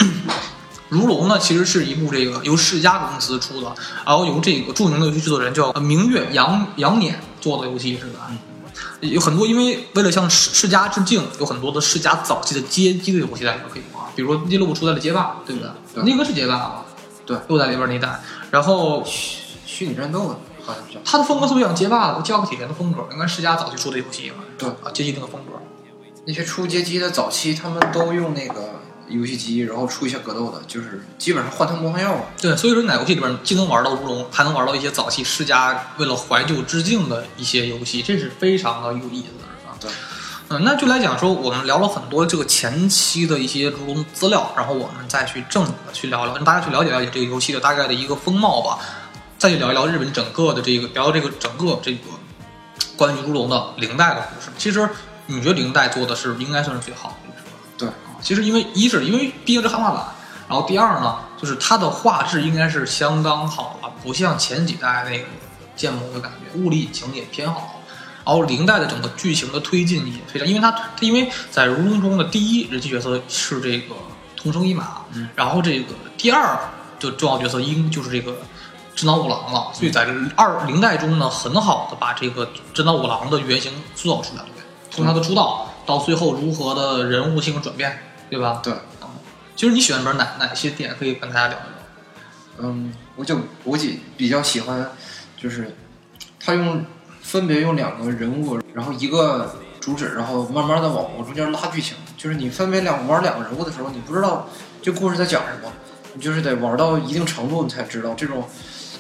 [0.88, 8.30] 如龙呢，其实是一部这个由世嘉公司出的，然后由这个著名的游戏制作人叫明月杨杨碾做的游戏是吧？
[9.00, 15.70] 有很多，因为为了向世世嘉致敬，有很多的世嘉早期的街机的游戏在里面可以玩，比如说《第六部出来的街霸，对不对？
[16.04, 16.84] 那个是街霸吧？
[17.30, 24.38] 对，又在里边那一代，然后虚虚拟战斗好像比较，它的风格是不是像街霸的，教个铁拳的风格，应该世嘉早期出的游戏嘛。
[24.58, 25.52] 对啊，街机那个风格。
[26.26, 32.24] 那些出街机的早期，他们都用那个游戏机，然后出一些格斗的，就是基本上换汤不换药嘛。
[32.40, 39.78] 对，所以说哪游戏里边既能玩到乌龙，还能玩到一些早期世嘉为了怀旧致敬的一些游戏，这是非常的有意思，的啊？
[39.80, 39.88] 对。
[40.52, 48.80] 嗯，那就来讲说，我们聊了很多这个前期的一些如龙资料，然后我们再去正经的去聊聊，跟大家去了解了解这个游戏的大概的一个风貌吧。
[49.38, 52.00] 再去聊一聊日本整个的这个，聊这个整个这个
[52.96, 54.50] 关于如龙的零代的故事。
[54.58, 54.90] 其实
[55.26, 57.58] 你觉得零代做的是应该算是最好的，是吧？
[57.78, 60.04] 对啊，其实因为一是因为毕竟是汉化版，
[60.48, 65.26] 然后第二呢，就是它的画质应该是相当好了，不像前几代那个
[65.76, 67.79] 建模的感觉，物理引擎也偏好。
[68.22, 73.94] 然后零代的整个剧情的推进也非常，因为它因为在如龙中的第一人气角色是这个
[74.36, 74.98] 桐生一马，
[75.34, 76.56] 然后这个第二
[76.98, 78.36] 就重要角色应就是这个
[78.94, 80.06] 真岛五郎了，所以在
[80.36, 84.48] 二零代中呢，很好的把这个真岛五郎的原型塑造出来了，
[84.90, 88.60] 从他的出道到最后如何的人物性格转变，对吧？
[88.62, 88.72] 对，
[89.56, 92.68] 其实你喜欢里边哪哪些点可以跟大家聊一聊？
[92.68, 94.90] 嗯，我就我比比较喜欢，
[95.36, 95.74] 就是
[96.38, 96.84] 他用。
[97.30, 101.96] 分别用两个人物，然后一个主旨，然后慢慢的往往中间拉剧情。
[102.16, 104.48] 就是你分别两玩两个人物的时候，你不知道
[104.82, 105.72] 这故事在讲什么，
[106.14, 108.48] 你就是得玩到一定程度，你才知道这种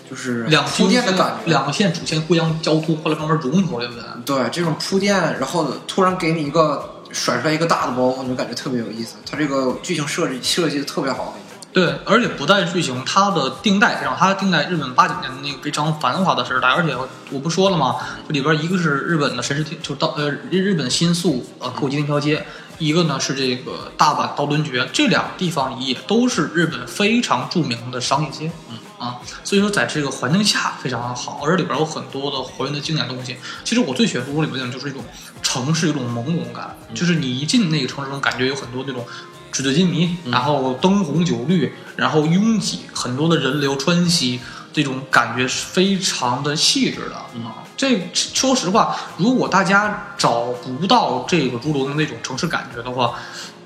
[0.08, 1.50] 就是两铺垫的感觉。
[1.50, 4.02] 两个线主线互相交突，后来慢慢融合，对不对？
[4.24, 9.16] 对，这种铺垫，然后突然给你一个甩出来一个大的包袱，你就感觉特别有意思。
[9.28, 11.36] 它这个剧情设计设计的特别好。
[11.72, 16.96] 对，而且不带剧情，它的定代非常，它定代日本八九年的那个非常繁华的时代，而且
[17.30, 17.96] 我不说了吗？
[18.28, 22.44] 里边一个是日本的神石町，就到呃日日本新宿呃口吉那条街，
[22.78, 28.50] 一个呢是这个大阪道顿崛，这两个地方也都是日本非常著名的商业街。
[28.68, 33.34] 嗯啊，所以说在这个环境下非常的好，而里边有很多的还原的经典东西。
[33.64, 35.02] 其实我最喜欢故里面就是一种
[35.40, 39.02] 城市有一种朦胧感，就是你一进那个城市中，感觉有很多那种
[39.50, 44.40] 纸醉金迷，然后灯红酒绿，然后拥挤，很多的人流川西，
[44.72, 47.64] 这种感觉是非常的细致的啊。
[47.76, 50.46] 这说实话，如果大家找
[50.78, 53.14] 不到这个朱龙的那种城市感觉的话，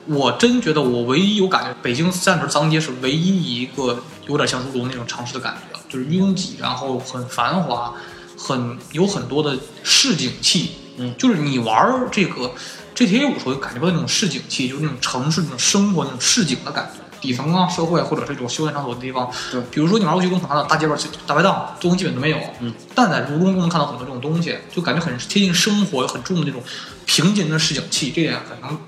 [0.07, 7.93] 我真觉得我唯一有感觉，北京三十脏街是唯一一个有点像朱龙那种城市的感觉，就是拥挤，然后很繁华，
[8.39, 10.73] 很有很多的市井气。
[10.97, 12.53] 嗯，就是你玩儿这个
[12.95, 17.01] GTA 五时候就感觉到那种市井气，就是那种城市那种生活那种市井的感觉。
[17.21, 22.39] 底层啊，社会或者是这种休闲场所的地方，对比如说你玩过去，可能看到大街边大排档，这东西基本都没有。
[22.61, 26.63] 嗯，但在如中都能看到很多这种东西，就感觉很贴近生活，有很重的那种
[27.07, 28.79] 平静的市井气，这点可能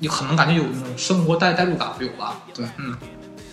[0.00, 2.36] 你可能感觉有那种生活代代入感，有吧？
[2.52, 2.94] 对，嗯，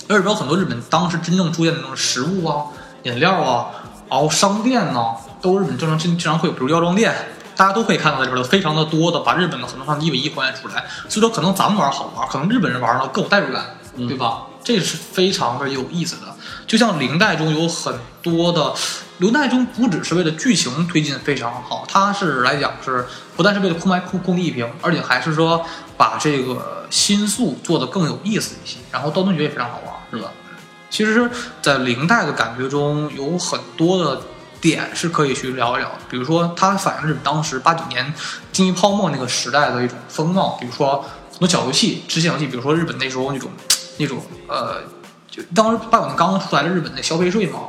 [0.10, 2.65] 而且有很多日本当时真正出现的那种食物啊、
[3.04, 3.71] 饮料啊，
[4.10, 5.06] 然后商店呢，
[5.41, 7.15] 都是日本正常经经常会有，比如药妆店。
[7.56, 14.44] 大家都可以看到在里边有非常的多的把日本的很多上一比一还原出来，所以说可能咱们玩好玩，可能日本人玩呢更有代入感，嗯对吧？
[14.63, 16.34] 这是非常的有意思的。
[16.66, 18.74] 就像零代中有很多的，
[19.18, 25.66] 零代中不只是为了剧情推进非常好，它是来讲是不但是为了空白空空地一屏，而且还是说
[25.98, 28.78] 把这个新宿做的更有意思一些。
[28.92, 30.32] 然后道顿崛也非常好玩，是吧？
[30.89, 31.30] 其实，
[31.62, 34.22] 在零代的感觉中有很多的。
[34.63, 38.13] 点是可以去聊一聊，比如说它反映日本当时八九年
[38.54, 43.52] 经济泡沫那个时代的一种风貌，比如说很多小游戏、支线游戏，比如说日本那时候那种
[43.97, 44.78] 那种呃，
[45.30, 47.60] 就当时八九年刚刚出来的日本的消费税嘛，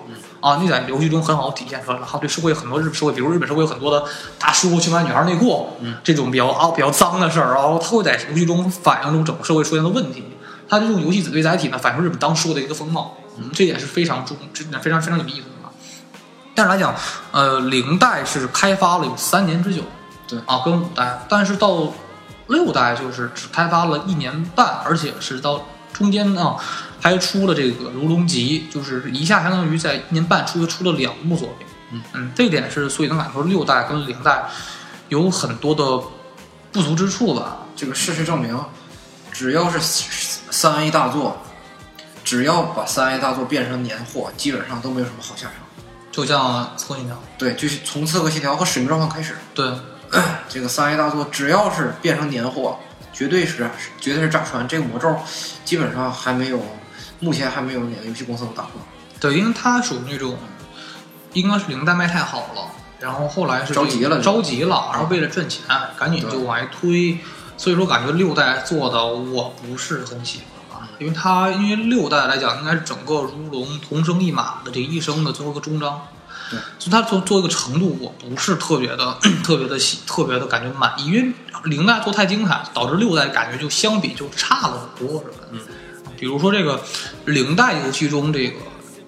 [0.40, 2.06] 啊，那在游戏中很好体现出来了。
[2.06, 4.06] 还有对社会很多日社会，比如日本社会有很多的
[4.38, 5.70] 大叔去买女孩内裤，
[6.04, 10.22] 这种比较啊比较脏的事儿，然后它会在游戏中反映出整个社会出现的问题。
[10.68, 15.53] 它这种游戏为载体呢，反映日本当时的一个风貌，嗯，这点是非常重，这点非常非常有意思的。
[16.54, 16.94] 但是来讲，
[17.32, 19.82] 呃，零代是开发了有三年之久，
[20.28, 21.92] 对啊，跟五代，但是到
[22.46, 26.54] 六代就是只开发了一年半，而且是到中间呢
[27.00, 34.44] 还出了这个《如龙集》，就是一下相当于在一年半出出了两部作品，嗯嗯，这一点是所以能感受六代跟零代
[35.08, 36.00] 有很多的
[36.70, 37.58] 不足之处吧。
[37.74, 38.56] 这个事实证明，
[39.32, 39.80] 只要是
[40.50, 41.36] 三 A 大作，
[42.22, 45.63] 只要把三 A 大作变成年货，基本上都没有什么好下场。
[46.14, 49.68] 就像《刺客信条》，对，就是从《刺客信条》和《使命召唤》开始，对，
[50.48, 52.78] 这个三 A 大作只要是变成年货，
[53.12, 53.68] 绝对是
[54.00, 54.68] 绝对是炸穿。
[54.68, 55.12] 这个魔咒
[55.64, 56.60] 基本上还没有，
[57.18, 58.80] 目前还没有哪个游戏公司能打破。
[59.18, 60.38] 对，因为它属于那种，
[61.32, 62.68] 应该是零代卖太好了，
[63.00, 65.64] 然后后来是着急了，着急了，然后为了赚钱，
[65.98, 67.18] 赶紧就往外推。
[67.56, 70.53] 所以说，感觉六代做的我不是很喜欢吧，
[70.98, 76.02] 因为它因为六代来讲，应该是整个如龙同生一马的这一生的最后一个终章。
[76.50, 81.32] 对，所以它做做一个程度，我不是特别的 特别的喜，特别的感觉满意，因为
[81.64, 85.44] 零代做太精彩，导致六代感觉就相比就差了很多，是吧？
[85.52, 85.60] 嗯，
[86.18, 86.82] 比如说这个
[87.24, 88.56] 零代游戏中，这个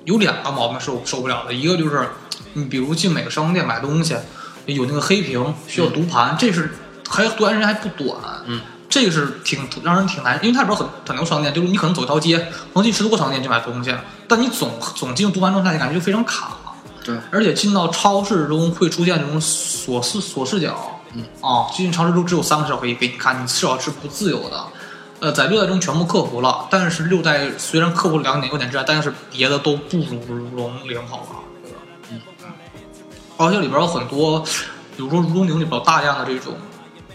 [0.05, 2.09] 有两个毛病是我受不了的，一个就是
[2.55, 4.17] 你比如进每个商店买东西，
[4.65, 6.75] 有那个黑屏需要读盘，这是
[7.07, 8.61] 还读盘时间还不短，嗯，
[8.97, 13.95] 这个是挺让人挺难，因为它里边很很多商店，就是你可能走一条街，能进十多个商店去买东西，
[14.27, 16.57] 但你总总进入读盘状态，感觉就非常卡。
[17.05, 24.65] 对，而且进到超市中会出现这种锁视锁视角，嗯啊，进超市中只有三个视角可以给你看，你视角是不自由的。
[25.21, 31.37] 呃，在六代中全部克服了，但是六代虽然克服了两点优点之外，但是别的都不如如龙零好吧？
[32.11, 32.49] 嗯嗯。
[33.37, 34.41] 而且里边有很多，
[34.97, 36.55] 比如说如龙零里边有大量的这种，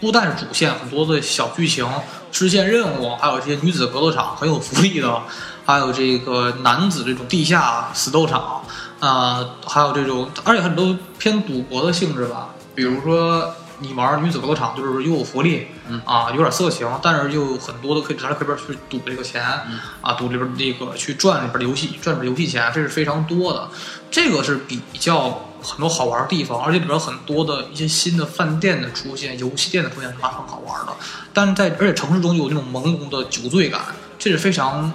[0.02, 1.88] 不但是主线，很多的小剧情、
[2.30, 5.22] 支线任务，还有一些女子格斗场很有福利的，
[5.64, 8.62] 还有这个男子这种地下死斗场。
[8.98, 12.50] 啊，还有这种，而且很多偏赌博的性质吧。
[12.72, 23.68] 比如说，你玩女子格斗场，就是又有福利，嗯啊，有点色情，但是又有很多的可以在这边去赌这个钱，嗯啊，赌里边那个去赚里边的游戏，赚里边游戏钱，这是非常多的。
[24.08, 30.92] 这个是比较很多好玩的地方，而且里边很多的一些新的饭店的出现，游戏店的出现是蛮很好玩的。
[31.32, 33.80] 但是在而且城市中有那种朦胧的酒醉感，
[34.18, 34.92] 这是非常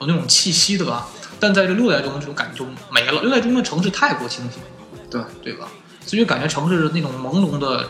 [0.00, 1.08] 有那种气息的吧。
[1.40, 3.20] 但在这六代中，这种感觉就没了。
[3.20, 4.62] 六代中的城市太过清醒，
[5.10, 5.66] 对对吧？
[6.06, 7.88] 所以感觉城市那种朦胧的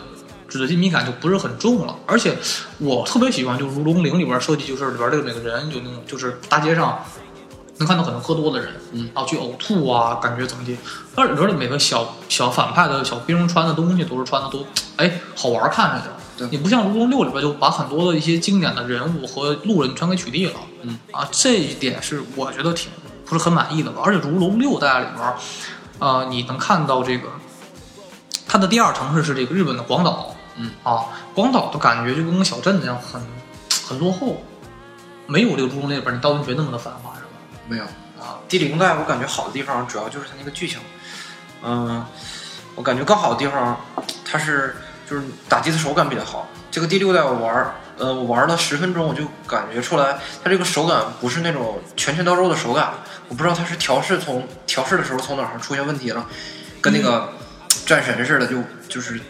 [0.49, 1.97] 纸醉金迷感就不是很重了。
[2.07, 2.37] 而且
[2.79, 7.05] 我特别喜欢，就《如龙零》里边设计，就是里边这个每个人有那种，就是大街上
[7.83, 10.77] 能看到很多喝多的人，嗯，然后去呕吐啊，感觉怎么地。
[11.15, 14.65] 但里边的每个小小反派的小兵穿的东西都是穿的都
[14.97, 16.17] 哎好玩看着的。
[16.39, 20.55] 对你不像《如龙六》里边就把很多的一些经典的人物和路人全给取缔了。
[20.81, 22.91] 嗯啊，这一点是我觉得挺
[23.27, 24.03] 不是很满意的吧。
[24.05, 25.35] 而且《如龙六代》里边，
[25.99, 27.29] 呃，你能看到这个
[28.49, 30.35] 它的第二城市是这个日本的广岛。
[30.57, 33.21] 嗯啊，广岛的感觉就跟个小镇一样，很
[33.87, 34.43] 很落后，
[35.27, 37.12] 没有这个《如龙》里边你道顿崛那么的繁华？
[37.73, 37.85] 没有。
[38.21, 40.79] 啊，第零代我感觉好的地方主要就是它那个剧情，
[41.63, 42.05] 嗯，
[42.75, 43.81] 我感觉更好的地方，
[44.31, 44.77] 它是
[45.09, 46.47] 就是打击的手感比较好。
[46.71, 52.93] 这个第六代我玩儿，呃，我玩了十分钟，我就感觉出来它这个手感不是那种拳拳到肉的手感，
[53.29, 56.25] 我不知道它是调试从调试的时候从哪儿出现问题了，
[56.81, 57.33] 跟那个
[57.87, 59.21] 战神似的，就就是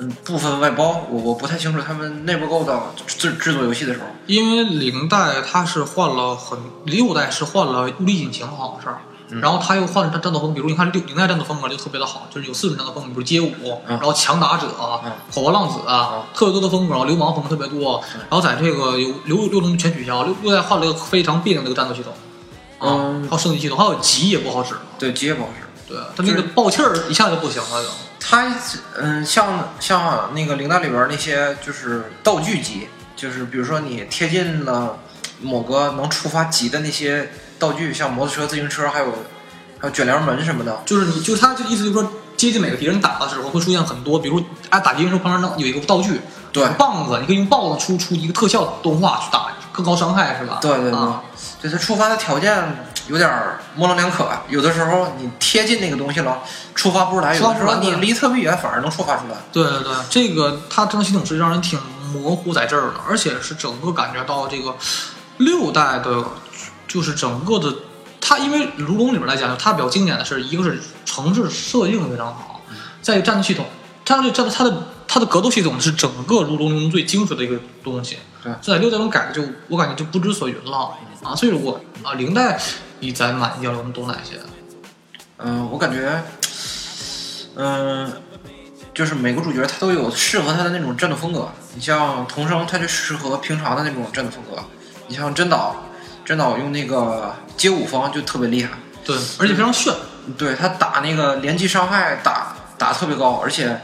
[0.00, 8.98] 嗯部分外包，我我不太清楚他们内部构造制制作游戏的时候，因为零代它是换了很，六代是换了物理引擎，好像是。
[9.32, 14.66] 嗯然后他又换了战战斗风格，比如你看六零代战斗风格就特别的好，就是有四种战斗风格，比如街舞，嗯然后强打者，
[15.04, 18.02] 嗯火爆浪子，嗯特别多的风格，然后流氓风格特别多。
[18.28, 22.12] 然后在这个有六六龙全取消，六六代换了一个非常别扭的一个战斗系统，
[22.80, 25.94] 啊，嗯还有升级系统，还有级也不好使，对，机也不好使。
[25.94, 27.88] 对，他那个爆气儿一下就不行了就。
[28.30, 28.46] 它
[28.96, 34.96] 嗯，像像那个铃铛里边那些就是道具级，就是比如说你贴近了
[35.40, 39.06] 某个能触发级的那些道具，像摩托车、自行车，还有
[39.80, 40.80] 还有卷帘门什么的。
[40.86, 46.20] 就是你，就他这意思就是说，接近每个敌人打的时候会出现很多，比如啊打敌人时候旁边能有一个道具，
[46.52, 50.58] 对棒子，你可以用棒子出出一个特效动画去打更高伤害，是吧？
[50.60, 51.22] 对对对，啊
[51.62, 53.30] 对它触发的条件有点
[53.74, 56.40] 模棱两可，有的时候你贴近那个东西了，
[56.74, 59.36] 触发不出来；有的时候你离特别远反而能触发出来。
[59.50, 61.80] 对对对，这个它这个系统是让人挺
[62.12, 64.76] 模糊在这儿的，而且是整个感觉到这个
[65.38, 66.24] 六代的，
[66.86, 67.74] 就是整个的，
[68.20, 72.60] 它因为如龙里面来讲，它比较经典的是一个是城市设定非常好，
[73.00, 73.64] 再一个战斗系统，
[74.04, 78.18] 它的战斗它的它的格斗系统是整个如龙中最精髓的一个东西。
[78.42, 82.58] 对在六代中改的就我感觉就不知所云了啊，所以我啊零代
[83.00, 84.40] 你咱满意了，我们懂哪些？
[85.38, 86.22] 嗯，我感觉，
[87.56, 88.12] 嗯，
[88.92, 91.50] 就是每个主角他都有适合他的那种战斗风格。
[91.74, 94.62] 你像童生，他就适合平常的那种战斗风格。
[95.06, 95.76] 你像真岛，
[96.24, 98.70] 真岛用那个街舞风就特别厉害。
[99.04, 99.94] 对，而且非常炫。
[100.36, 103.80] 对他打那个连击伤害打打特别高，而且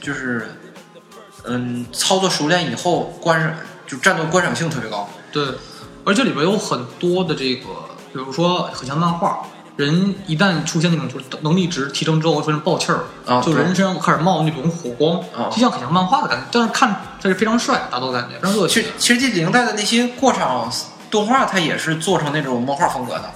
[0.00, 0.54] 就是
[1.44, 3.52] 嗯操作熟练以后观赏
[3.88, 5.08] 就战斗观赏性特别高。
[5.32, 5.44] 对，
[6.04, 7.66] 而且里边有很多的这个，
[8.12, 9.40] 比如说很像漫画，
[9.76, 18.82] 人一旦出现那种就是能力值提升之后会出现爆气儿，啊就人身上开始冒那种火光，啊就像很像漫画的感觉，但是看这是非常帅，打斗感觉非常热其血。
[18.82, 20.70] 实其实这零代的那些过场
[21.10, 23.30] 动画，它也是做成那种漫画风格的。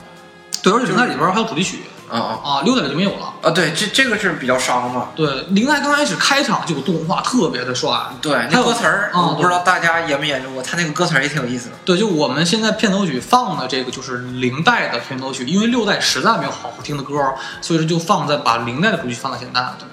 [0.62, 1.80] 对，而且零代里边还有主题曲
[2.12, 3.32] 啊啊啊，六代里就没有了。
[3.40, 3.50] 啊！
[3.50, 5.08] 对，这这个是比较伤嘛。
[5.16, 7.90] 对，零代刚开始开场就有动画，特别的帅。
[8.20, 11.76] 对，那歌词儿，啊我不知道大家研没研究过，他那个歌词儿也挺有意思的。
[11.84, 17.14] 对，就我们现在片头曲放的这个就是零代的片头曲，因为六代实在没有好好听的歌，
[17.60, 19.60] 所以说就放在把零代的主题曲放到现在。
[19.78, 19.88] 对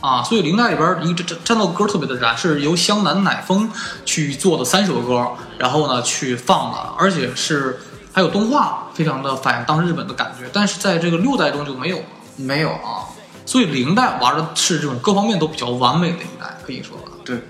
[0.00, 3.68] 啊，所以零代里边一个战战斗歌特别的燃，是由湘南乃风
[4.04, 5.26] 去做的三首歌，
[5.58, 7.80] 然后呢去放的，而且是
[8.18, 12.04] 还有动画，非常的反映当时日本的感觉，但是在这个六代中就没有了
[12.34, 13.06] 没有，啊。
[13.46, 17.12] 所以零代玩的是这种各方面都比较完美的一代，可以说吧。
[17.24, 17.40] 对，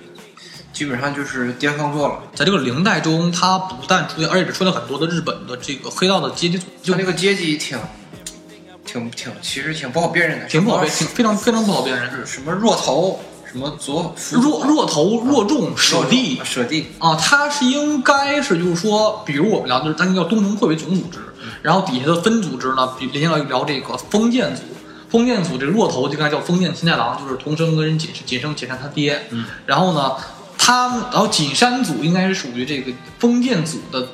[0.70, 2.18] 基本上就是巅峰作了。
[2.34, 7.78] 在这个零代中，它不但出现，而且出现了很多的日本的这个黑道的阶级组织，就那个阶级挺，
[8.84, 12.10] 挺挺，其实挺不好辨认的，挺不好辨，挺非常非常不好辨认。
[12.10, 13.18] 是什么弱头，
[13.50, 21.18] 什么左辅弱弱头、弱众、舍弟舍弟，啊，他是应该是就是说，比如我们聊就是咱叫东城会为总组织，
[21.62, 24.62] 然后底下的分组织呢，比联想到聊这个封建组。
[25.08, 29.26] 封建组这个弱头就应该叫封建新太郎，就是童生跟锦锦生锦山他爹。
[29.30, 30.12] 嗯，然后呢，
[30.58, 34.06] 他然后锦山组应该是属于这个封建组的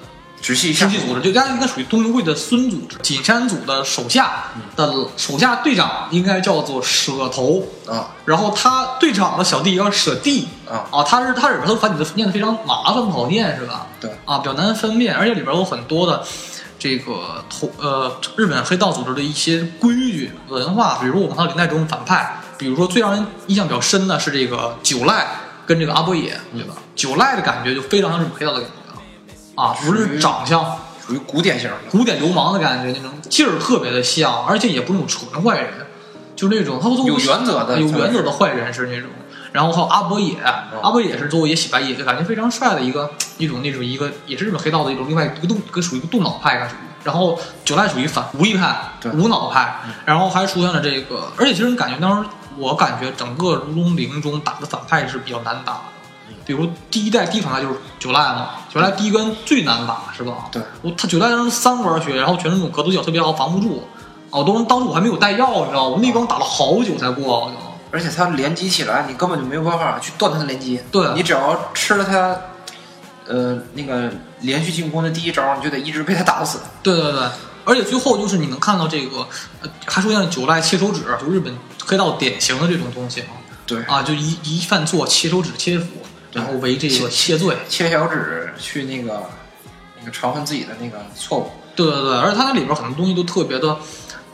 [0.44, 0.84] 直系下。
[0.86, 2.98] 经济组织，就大家应该属于东游会的孙组织。
[2.98, 8.10] 锦山组的手下的手下队长应该叫做舍头，啊。
[8.26, 10.46] 然后他队长的小弟叫舍弟。
[10.68, 13.86] 啊，啊，他是他里边都繁体字念的非常麻烦不好念是吧？
[13.98, 14.10] 对。
[14.26, 16.22] 啊，比较难分辨，而且里边有很多的
[16.78, 25.26] 这个头呃日本黑道组织的一些规矩文化，比如我们看到领带中反派，比如说最让人印象比较深的是这个九赖
[25.66, 26.74] 跟这个阿波野，对吧？
[26.94, 28.74] 九赖的感觉就非常像日本黑道的感觉
[29.54, 30.64] 啊，无论是长相。
[31.06, 31.76] 属于古典型的。
[31.90, 35.70] 古典流氓的感觉，那种劲儿特别的像，而且也不是那种纯坏人，
[36.34, 39.10] 就是那种他都有原则的有原则的坏人是那种。
[39.52, 40.38] 然后还有阿波野，
[40.82, 46.78] 阿波野是作为也洗白野，就感觉非常帅的一个一种那种一个也是日本黑道的一种另外一个动跟属于一个动脑派感属于。
[47.04, 48.74] 然后九赖属于反无力派、
[49.12, 52.26] 无脑派，然后还出现了这个，而且其实你感觉当时
[52.56, 55.80] 我感觉整个如龙零中打的反派是比较难打的，
[56.46, 60.48] 比如第一代第一反派就是九赖嘛，九赖第一关最难打是吧？
[60.52, 63.82] 对，我他九赖是三关血，然后全是那种格斗技巧特别好，防不住。
[64.30, 65.96] 哦，当当时我还没有带药，你知道吗？
[65.96, 67.52] 我那关打了好久才过。
[67.90, 70.80] 而且他连击起来，你根本就没有办法去断他的连击。
[70.90, 72.36] 对你只要吃了他，
[73.32, 76.58] 呃，那个连续进攻的第一招，你就得一直被他打死。
[76.82, 77.22] 对对对，
[77.64, 79.18] 而且最后就是你能看到这个，
[79.62, 83.28] 呃，还出现了九赖切手指，就日本黑道典型的这种东西啊。
[83.64, 85.86] 对啊，就一一犯错切手指切腹，
[86.34, 87.56] 然后为这个谢罪。
[87.68, 89.22] 切小指去那个
[89.98, 91.50] 那个偿还自己的那个错误。
[91.74, 93.76] 对对对，而且它那里边很多东西都特别的，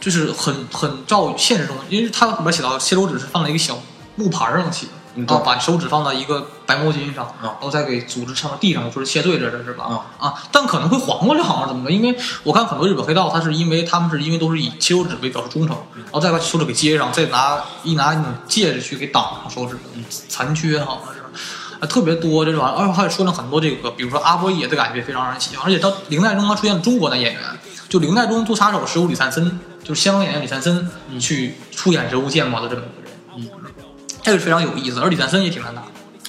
[0.00, 3.78] 就是很很照现实中，因为它里边写到切手指是放在一个小
[4.16, 9.84] 木盘上切，嗯然后把手指放到一个白毛巾上，啊然后再给组织上地上，说是谢罪这是是吧？
[9.84, 11.90] 啊啊，但可能会缓过来，好像怎么着？
[11.90, 19.78] 因为我看很多日本黑道，他是因为他们是因为都是以切手指为表示忠诚，然后再把手指给接上，再拿一拿那种戒指去给挡上手指
[20.28, 21.20] 残缺，好像是。
[21.80, 27.40] 啊，特别多这种，而且还说了很多这个，比如说阿波野的感觉非常让人喜欢，而且到零代中还出现了中国的演员，
[27.88, 32.82] 就零代中做杀手时有李灿森，就是香港演员李灿森去出演人物建模的这么
[33.34, 33.70] 一个人，嗯，
[34.22, 35.82] 这个非常有意思，而李灿森也挺难打，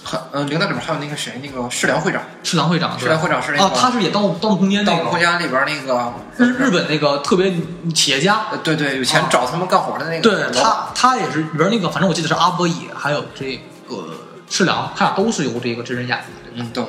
[0.03, 7.53] 还呃，零代里面还有那个谁，那个世良会长，世良会长，世良会长是那啊，个他是也盗盗梦空间那个盗梦空间里边那个日日本那个特别
[7.93, 10.21] 企业家，呃，对对，有钱找他们干活的那个。
[10.21, 14.15] 对他，他也是里边那个，反正我记得是阿波野，还有这个
[14.51, 16.67] 赤良，他俩都是由这个真人演的，对吧？
[16.67, 16.83] 嗯，对。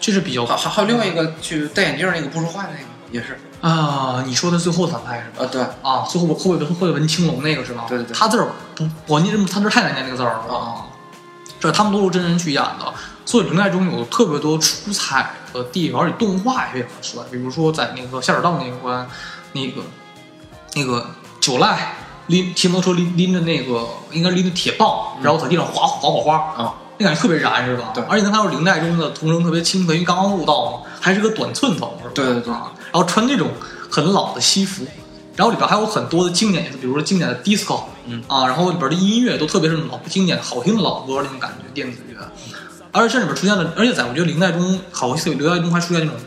[0.00, 3.38] 这是比较还还还有另外一个去戴眼镜那个不说话的那个也是。
[3.60, 5.44] 啊，你说的最后的反派是吧？
[5.44, 7.86] 啊，对，啊，最后会会会纹青龙那个是吧？
[7.88, 10.86] 对对对他字儿不，我那他字儿太难念那个字儿了啊。
[11.58, 12.92] 这他们都是真人去演的，
[13.24, 17.22] 所以零代中有特别多出彩的地方，而且动画也非常帅。
[17.30, 19.08] 比如说在那个下水道那一关，
[19.52, 19.82] 那个
[20.74, 21.06] 那个
[21.40, 21.94] 九赖
[22.26, 27.92] 拎骑摩托车拎拎着那个应该拎着铁棒，然后在地上划划火花啊，那感觉特别燃是吧？
[27.94, 32.12] 对而且能看到零代中的童声特别清澈，因为刚刚入道嘛，还是个短寸头是吧？
[32.14, 33.50] 对对对啊，然后穿那种
[33.90, 34.86] 很老的西服。
[35.36, 42.16] 然后里边还有很多的经典，比如说经典的 disco，嗯啊，然后里边的音乐都特别是老经典、好听的老歌那种感觉，电子乐，
[42.90, 46.18] 而且这里边出现了，而且在我觉得零代中，好像零代中还出现那种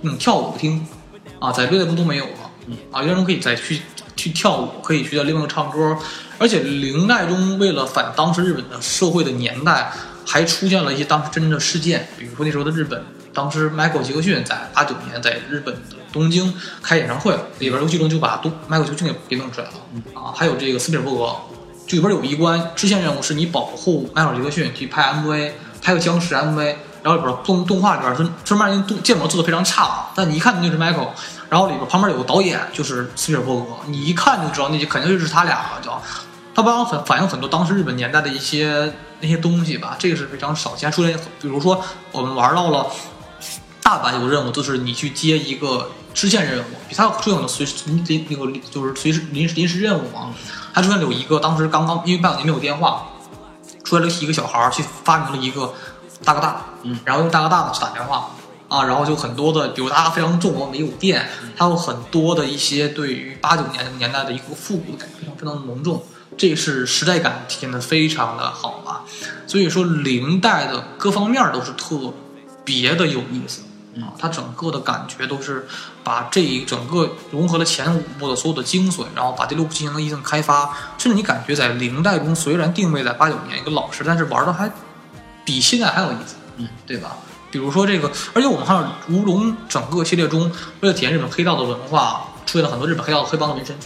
[0.00, 0.86] 那种跳舞厅，
[1.38, 3.82] 啊，在六代中都没有了，嗯啊，六代中可以再去
[4.16, 5.96] 去跳舞，可以去在另外唱歌，
[6.38, 9.92] 而且零代中为了反当时日本的社会的年代，
[10.26, 13.02] 还出现了一些当时真正的事件，比如说那时候的日本，
[13.32, 19.72] 当时 Michael 杰克逊在八九年在日本的东京开演唱会，里边游戏中就把东 Michael 杰克逊给给弄出来了，
[20.14, 21.34] 啊，还有这个斯皮尔伯格，
[21.86, 25.50] 这里边有一关支线任务是你保护迈克尔·杰克逊去拍 MV，
[25.82, 31.08] 拍个僵尸 MV，然后里边动动画里边是虽然动建模做的非常差啊，但你一看那就是 Michael，
[31.48, 35.90] 然后里边旁边有个导演就是斯皮尔伯格，你一看就知道那就肯定就是他俩了，就
[36.54, 40.90] 他帮我很反映很多当时日本年代的一些那些东西吧，这个是非常少见。
[40.90, 41.82] 出现比如说
[42.12, 42.86] 我们玩到了
[43.82, 50.32] 大阪有个任务，就是你去接一个支线任务，比它出现的随时那那个就是随时临时临时任务嘛。
[50.72, 53.06] 还出现有一个当时刚刚因为半年没有电话，
[53.84, 55.72] 出来了一个小孩去发明了一个
[56.24, 58.30] 大哥大，嗯，然后用大哥大的去打电话。
[58.68, 66.02] 啊，然后就很多的，比如它非常重，没有电，它有很多的一些对于八九年年代的一个复古的感觉，非常非常的浓重。
[66.36, 69.04] 这是时代感体现的非常的好吧，
[69.46, 72.12] 所以说零代的各方面都是特
[72.64, 73.62] 别的有意思
[74.00, 75.68] 啊，它整个的感觉都是
[76.02, 84.68] 把这一整个融合了前五部的所有的精髓，然后把第六部进行了一定开发，甚至你感觉在零代中虽然定位在八九年一个老式，但是玩的还
[85.44, 87.16] 比现在还有意思，嗯，对吧？
[87.54, 90.50] 比如说这个，而且我们看到如龙整个系列中，
[90.80, 93.76] 为了体现日本黑道的文化，出现了很多日本黑道黑帮的纹身。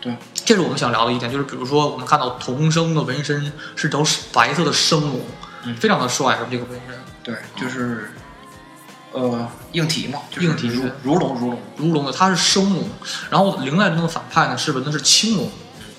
[0.00, 4.02] 对，这是我们想聊的一点，就是比如说我们看到童生的纹身是条
[4.32, 5.20] 白色的生龙，
[5.62, 5.76] 嗯。
[5.76, 6.98] 非常的帅，是这个纹身。
[7.22, 8.10] 对，就是
[9.12, 11.60] 呃硬体嘛，就是硬体如如龙如龙。
[11.76, 12.88] 如龙的，它是生龙，
[13.30, 15.46] 然后灵代中的反派呢是纹的是青龙，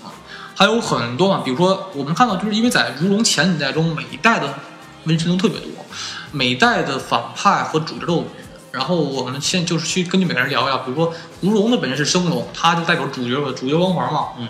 [0.03, 0.11] 啊，
[0.57, 4.53] 还有很多嘛，比如说我们看到，就是因为在如龙前几代中，每一代的
[5.05, 5.69] 纹身都特别多，
[6.33, 8.23] 每代的反派和主角都有。
[8.71, 14.47] 然后我们现在就是去根据每个人聊一聊，比如说吴龙的本身是生龙，他就代表主角的主角光环嘛，嗯，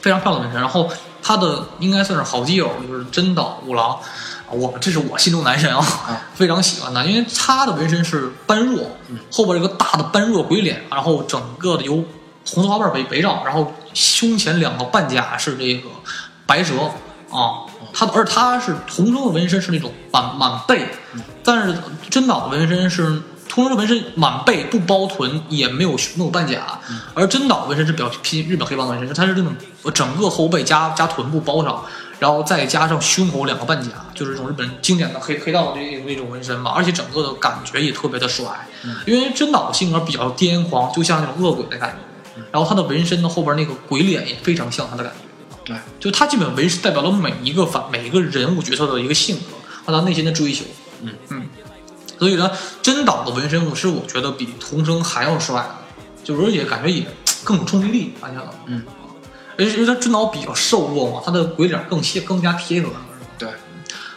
[0.00, 0.58] 非常漂亮的纹身。
[0.58, 0.90] 然后
[1.22, 12.02] 他的应该算是好基友，就是真岛五郎，啊我这是我心中男神啊，啊非常喜欢他，因为他的纹身是般若，嗯后边有个大的般若鬼脸，然后整个的由
[12.48, 15.90] 红色花瓣围围绕，然后胸前两个半甲是这个
[16.46, 16.72] 白蛇
[17.30, 20.86] 啊，他的而他是同生的纹身是那种满满背，
[21.44, 21.76] 但是
[22.08, 23.22] 真岛的纹身是。
[23.52, 26.78] 同生的纹身满背不包臀，也没有没有半甲，
[27.14, 29.52] 而真岛纹身是比较偏日本黑帮的纹身，他是这种
[29.92, 31.84] 整个后背加加臀部包上，
[32.20, 38.68] 然后再加上胸口两个半甲，就是这种日本经典的黑黑道的这那种纹身嘛，而且整个的感觉也特别的帅，
[39.04, 45.29] 因为真岛的性格比较癫狂，就像那种恶鬼的感觉，然后他的纹身的后边那个鬼脸也非常像他的感觉。
[45.70, 49.42] 对，就他基本纹身代表了每一个反每一个人物角色的一个性格
[49.86, 50.64] 和他内心的追求。
[51.02, 51.14] 嗯。
[51.28, 51.46] 嗯，
[52.18, 52.50] 所以呢，
[52.82, 55.70] 真岛的纹身我是我觉得比童生还要帅的，
[56.24, 57.06] 就是而且感觉也
[57.44, 58.52] 更有冲击力，发现了？
[58.66, 58.82] 嗯，
[59.56, 62.88] 而且因为他真岛比较瘦弱嘛，他的鬼脸更贴更加贴合。
[62.88, 62.96] 了。
[63.38, 63.48] 对，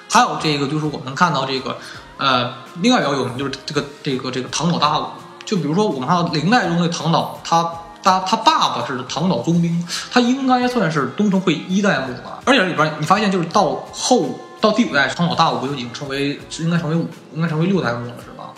[0.09, 1.77] 还有这个就是我们看到这个
[2.17, 5.13] 呃，另外比较有名就是这个这个这个唐岛大了，
[5.45, 7.63] 就比如说我们看到零代中的唐岛，他
[8.03, 18.49] 他他爸爸是唐岛宗兵，他应该算是东城会一代目吧，而且里边你发现就是到后到第五代唐岛大武就已经成为应该成为五应该成为六代目了是吧？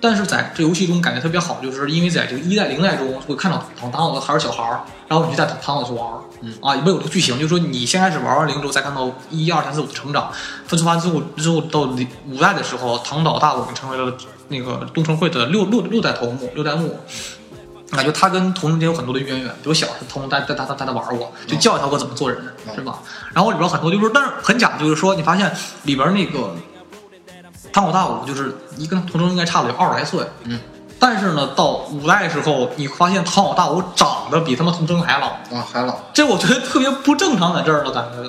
[0.00, 10.30] 但是在这游戏中感觉特别好，就是因为在这个一代、零代中会看到唐唐岛还是小孩儿，然后你就带唐岛去玩儿，嗯啊，里面有这个剧情，就是说你先开始玩完零之后，再看到一二三四五的成长，
[10.66, 11.82] 分出完之后，之后到
[12.28, 14.12] 五代的时候，唐岛大武成为了
[14.48, 16.98] 那个东城会的六六六代头目，六代目。
[17.92, 22.42] 感觉他跟童真有很多的渊源，比如小时候童真带带他带他玩过，就教教他怎么做人，
[22.74, 22.98] 是吧？
[23.32, 26.54] 然后里边很多就是，但是很讲究，就是说你发现里边那个
[27.72, 30.58] 唐老大武就是一跟童真应该差了有二十来岁，嗯，
[30.98, 35.96] 但是呢，到五代时候，你发现唐老大武长得比他妈童真还老，啊，还老。
[36.12, 38.22] 这我觉得特别不正常，在这儿了，感觉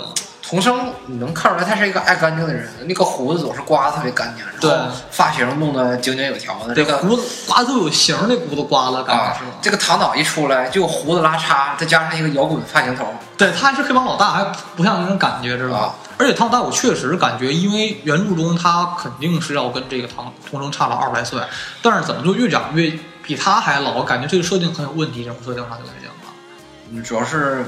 [0.45, 4.77] 童生，你能看出来他是一个爱干净的人，那个胡子总是刮的特别干净，对
[5.09, 6.75] 发型弄得井井有条的。
[6.75, 13.05] 这个胡子刮都有型儿，那胡子刮了，感啊觉是吗？，这个唐导一出来就胡子拉碴，再加上一个摇滚发型头，
[13.37, 14.43] 对，他还是黑帮老大，还
[14.75, 15.79] 不像那种感觉，知道吧？
[15.79, 21.41] 啊而且唐大我确实感觉，因为原著中他肯定是要跟这个唐童生差了二十来岁，
[21.81, 24.03] 但是怎么就越长越比他还老？
[24.03, 26.31] 感觉这个设定很有问题，这种设定上就来讲吧。
[26.91, 27.65] 嗯主要是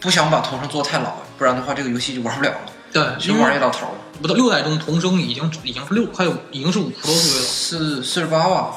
[0.00, 2.58] 不想把童声做太老，不然的话这个游戏就玩不了了，
[2.92, 3.86] 对，就玩一到头。
[4.22, 8.74] 不到六代中童声已经已经是六快有已经是五十多岁了，四四十八吧，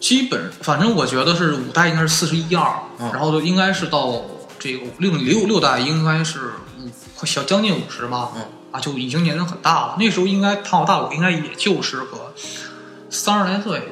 [0.00, 4.22] 基本反正我觉得是五代应该是四十一二，嗯然后就应该是到
[4.58, 8.42] 这个六六六代应该是五快小将近五十吧，嗯
[8.72, 9.96] 啊就已经年龄很大了。
[9.98, 12.32] 那时候应该唐老大我应该也就是个
[13.10, 13.82] 三十来岁，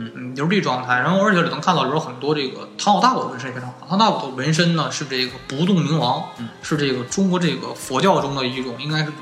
[0.00, 0.98] 嗯嗯就是这状态。
[0.98, 9.14] 然后而且能看到有很多这个唐老大我纹身也非常好，唐大我的纹身呢是这个不动明王，嗯是这个中国这个佛教中的一种应该是种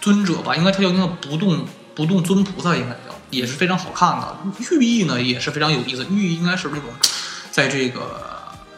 [0.00, 1.64] 尊者吧，应该他叫那个不动
[1.94, 4.36] 不动尊菩萨，应该叫，也是非常好看的。
[4.70, 6.84] 寓意呢也是非常有意思，寓意应该是这种
[7.50, 8.22] 在这个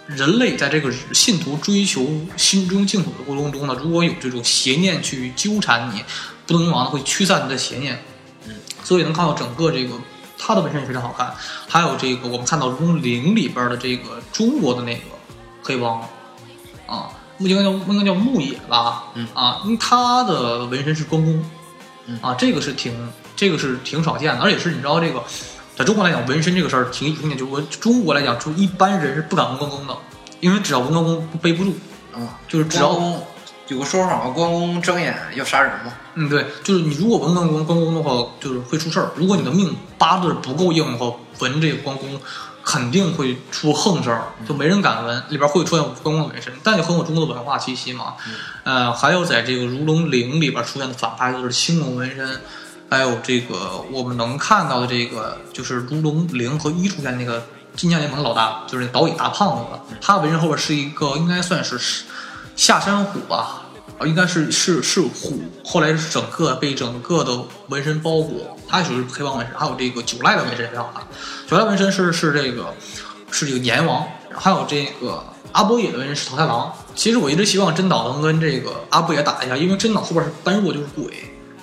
[0.06, 6.02] 人类在这个信徒追求心中净土的过程中呢，如果有这种邪念去纠缠你，
[6.46, 8.02] 不动明王会驱散你的邪念。
[8.46, 9.94] 嗯，所以能看到整个这个
[10.43, 11.32] 它的纹身也非常好看，
[11.68, 15.03] 还有这个我们看到《龙陵》里边的这个中国的那个
[15.62, 16.01] 黑帮
[16.86, 21.45] 啊，应该叫应该叫牧野吧，嗯啊，因为他的纹身是关公，
[22.07, 22.93] 嗯啊，这个是挺
[23.36, 25.22] 这个是挺少见的，而且是你知道这个，
[25.76, 29.97] 在中国来讲纹身这个事儿挺有点，就我中国来讲，就一般人是不敢纹关公的，
[30.41, 31.74] 因为只要纹关公背不住，
[32.14, 32.91] 啊，就是只要
[33.71, 39.12] 有个说法嘛，关公睁眼要杀人嘛，嗯，对，就是你如果纹关公关公的话，就是会出事儿。
[39.14, 42.21] 如果你的命八字不够硬的话，纹这个关公
[42.64, 45.23] 肯定会出横事儿，就没人敢纹。
[45.29, 48.14] 里边会出现关公的纹身，但也很有中国的文化气息嘛。
[48.64, 52.41] 呃，还有在这个《如龙陵》里边出现的反派就是青龙纹身，
[52.91, 57.47] 还有这个我们能看到的这个就是《如龙陵》和一出现那个
[57.77, 61.79] 金江联盟的老大，就是那导演大胖子，他纹身后边是一个应该算是
[62.61, 63.62] 下山虎吧，
[63.98, 67.32] 啊，应该是是是虎，后来是整个被整个的
[67.68, 71.02] 纹身包裹，它也属于黑帮纹身，还有这个九赖的纹身也非常好看，
[71.48, 72.66] 九赖纹身是是这个
[73.30, 76.70] 是这个阎王，还有这个阿波野的纹身是桃太郎。
[76.94, 81.11] 其实我一直希望真岛能跟这个阿波野打一下，因为真岛后边是般若就是鬼，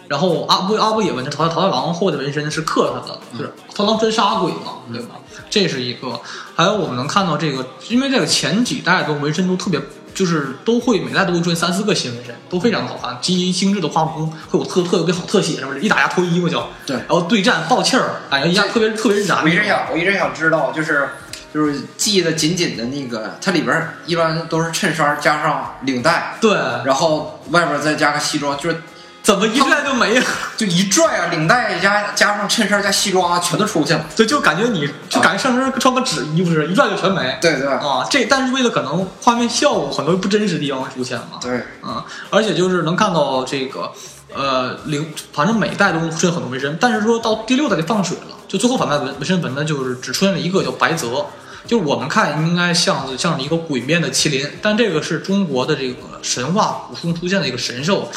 [0.08, 5.10] 然后阿波阿波野纹身桃桃太郎后的纹身是克他的，就是桃太郎真杀鬼嘛，对吧？
[5.48, 6.20] 这是一个，
[6.56, 9.80] 还有我们能看到这个，因为这个前几代的纹身都特别。
[10.18, 16.96] 就是都会每代都会出现三四个新纹身，都非常的好看，极精致的画风，会有特特别好特写，什么一打架脱衣服就，对。
[16.96, 19.44] 然后对战爆气儿，感觉一下特别特别燃。
[19.44, 21.08] 我一直想，我一直想知道，就是
[21.54, 26.52] 就是系的紧紧的那个，它里边儿一般都是衬衫加上领带，对，
[26.84, 28.82] 然后外边再加个西装，就是
[29.28, 30.26] 怎么一拽就没了？
[30.56, 34.06] 就一拽啊，领带加加上衬衫加西装啊，全都出去了。
[34.16, 37.38] 对就感觉你就感觉上身穿个纸衣服似的，一拽就全没。
[37.42, 41.40] 对对啊，这但是为了可能画面效果，很多不真实的地方会出现嘛。
[41.42, 43.92] 对，嗯，而且就是能看到这个，
[44.34, 51.26] 呃，零，反正每代都出现很多纹身，但是说到第六代就放水了，就最后反派纹纹身纹的就是只出现了一个叫白泽，
[51.66, 58.10] 就是我们看应该像是像是一个鬼面的麒麟，但这个是中国的这个神话古书中出现的一个神兽，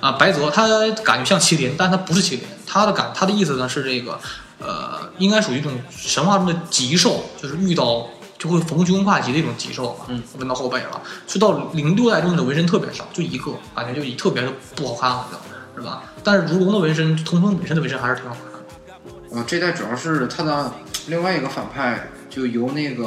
[0.00, 0.66] 啊，白泽，他
[1.04, 4.18] 感觉像麒麟，但他不是麒麟，他的感他的意思呢是这个，
[4.58, 8.06] 呃，应该属于一种神话中的极兽，就是遇到
[8.38, 10.06] 就会逢凶化吉的一种极兽嘛。
[10.08, 15.26] 嗯，纹到后背了，就到零六代中的纹身特别少，就一个，感觉就特别的不好看了，
[15.74, 16.02] 就是吧？
[16.22, 19.40] 但是如龙的纹身，通风本身的纹身还是挺好看的。
[19.40, 20.72] 啊，这代主要是他的
[21.08, 23.04] 另外一个反派，就由那个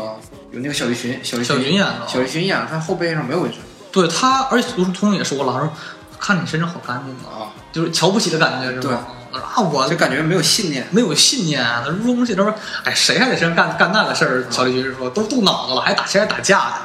[0.52, 3.60] 由那个小栗旬，小栗小旬云演的，小栗旬演，他后背上没有纹身
[3.92, 5.72] 对他，而且童风也说了，他说
[6.20, 9.07] 看你身上好干净啊，啊，就是瞧不起的感觉是吧？
[9.32, 10.88] 他说啊，我就感觉没有信念。
[10.91, 11.84] 没有信念啊！
[11.86, 12.53] 他入东西，他说，
[12.84, 14.47] 哎，谁还在身上干干那个事儿？
[14.49, 16.76] 小栗旬是说，都动脑子了，还打谁还打架呢？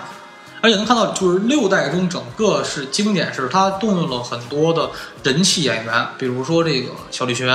[0.60, 4.90] 而且能看到，就是六代中整个是经典是，他动用了很多的
[5.22, 7.50] 人气演员，比如说这个小栗旬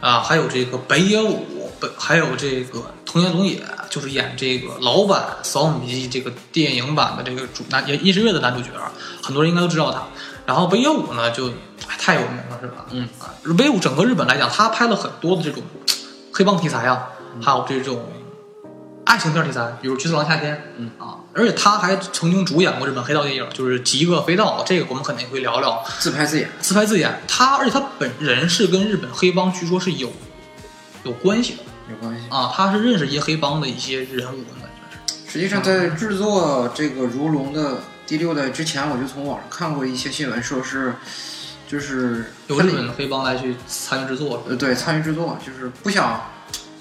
[0.00, 8.68] 啊，还有这个北野武，北还有这个藤原龙也，就是演这个老版《扫墓笔记》这个电影版的这个主男也一之月的男主角，
[9.22, 10.02] 很多人应该都知道他。
[10.46, 11.48] 然后北野武呢，就
[11.88, 12.86] 哎太有名了，是吧？
[12.90, 15.62] 嗯啊，北野武整个日本来讲，他拍了很多的这种
[16.32, 17.08] 黑帮题材啊，
[17.42, 18.08] 还有这种
[19.04, 25.82] 爱情片题材，比如《菊次郎夏天》，嗯啊，而且他还曾经主演过日本黑道电影，就是《极恶飞道》，这个我们肯定会聊聊。
[25.98, 30.12] 自拍自演，自拍自演，他而且他本人是跟日本黑帮据说是有
[31.04, 32.28] 有关系的有关系。
[32.28, 34.48] 啊，他是认识一些黑帮的一些人物的。
[35.26, 40.94] 实际上，在制作这个《如龙》的第六代之前，我就从网上看过一些新闻，说是
[41.66, 46.20] 就是有日本黑帮来去参与制作，呃对参与制作，就是不想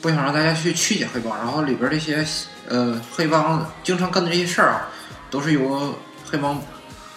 [0.01, 2.25] 不想让大家去曲解黑帮，然后里边这些
[2.67, 4.89] 呃黑帮经常干的这些事儿啊，
[5.31, 5.95] 都是由
[6.29, 6.61] 黑帮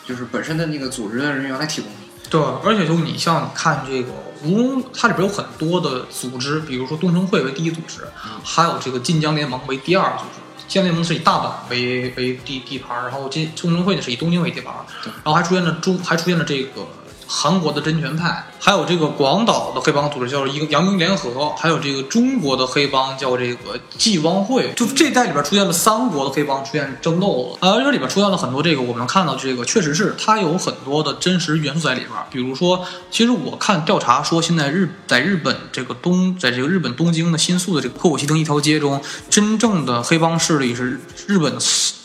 [0.06, 1.96] 就是本身的那个组织的人员来提供的。
[2.30, 4.10] 对，而且就你像你看这个
[4.42, 8.02] 如龙，它里边有很多的组织，比如说东城会为第一组织，
[8.44, 10.40] 还有这个晋江联盟为第二组织。
[10.68, 16.86] 晋江联盟是以大阪为为地地盘，然后晋东城会呢是以东京为地盘，然后还出现了中还出现了这个
[17.28, 41.56] 韩国的真拳派，还有这个广岛的黑帮组织叫一个阳明联合，还有这个中国的黑帮叫这个纪汪会，就这代里边出现了三国的黑帮出现争斗了，呃，这里边出现了很多这个我们看到这个确实是它有很多的真实元素在里边，比如说，其实我看调查说现在日在日本这个东在这个日本东京的新宿的这个鹤谷西町一条街中，真正的黑帮势力是日本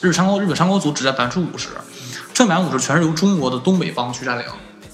[0.01, 1.69] 日山高日本山高组只占百分之五十，
[2.33, 4.45] 这百分之五十全是由中国的东北帮去占领。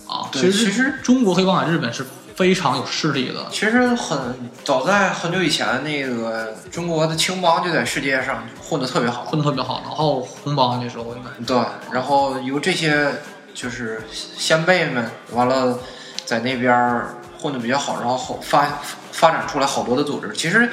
[0.08, 0.30] 啊。
[0.32, 2.06] 对其实其实中国黑帮在日本是
[2.36, 3.48] 非常有势力的。
[3.52, 9.26] 其实很早在很久以前，那个中国的青帮就在世界上混得特别好。
[9.26, 11.58] 混得特别好，然后红帮那时候应该对，
[11.92, 13.12] 然后由这些
[13.54, 15.80] 就是先辈们，完了
[16.26, 18.68] 在那边儿混得比较好，然后后发
[19.12, 20.32] 发展出来好多的组织。
[20.34, 20.70] 其实，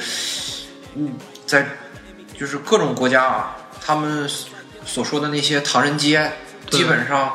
[0.96, 1.14] 嗯，
[1.46, 1.66] 在
[2.38, 4.28] 就是各种国家啊，他们
[4.84, 6.30] 所说的那些唐人街，
[6.70, 7.32] 基本上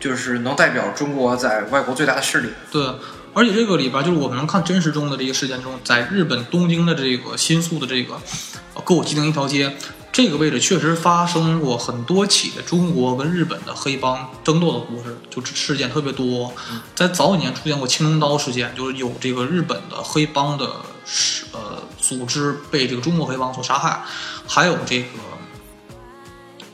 [0.00, 2.48] 就是能代表中国在外国最大的势力。
[2.72, 2.82] 对，
[3.34, 8.14] 而且这个里边就是我们能看真实中的这个事件中，在日本东京的这个新宿的这个
[8.74, 9.76] 呃歌舞伎町一条街
[10.10, 16.52] 这个位置，确实发生过很多起的中国跟日本的黑帮争斗的故事，就事件特别多。
[16.96, 20.66] 在早几年出现过青龙刀事件，就是有这个日本的黑帮的
[21.52, 24.02] 呃组织被这个中国黑帮所杀害，
[24.48, 25.08] 还有这个。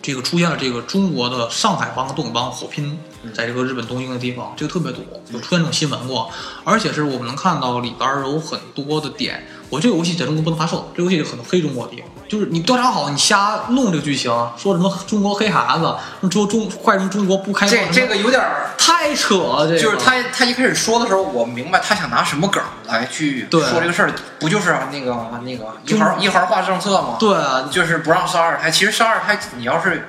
[0.02, 2.96] 这个出现了这个中国的上海帮和东北帮火拼，
[3.34, 6.30] 在这个日本东京的地方，这个特别多，有出现这种新闻过，
[6.64, 9.46] 而且是我们能看到里边有很多的点。
[9.68, 15.92] 我这个游戏在中国不能发售，这游戏有很多黑中国的地方，就是你调查好，你瞎弄这个剧情，说什么中国黑孩子，
[16.30, 27.16] 说中怪中中国不开放，这这个有点儿，太扯了，这个就是他他一开始说的时候，我明白他想拿什么梗儿来去对说这个事儿，不就是那个那个一孩一孩化政策吗？
[27.18, 28.70] 对啊，就是不让生二胎。
[28.70, 30.08] 其实生二胎，你要是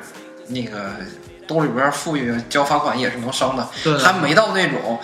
[0.49, 0.91] 那个
[1.47, 4.99] 兜里边富裕，交罚款也是能生的，对还没到那种。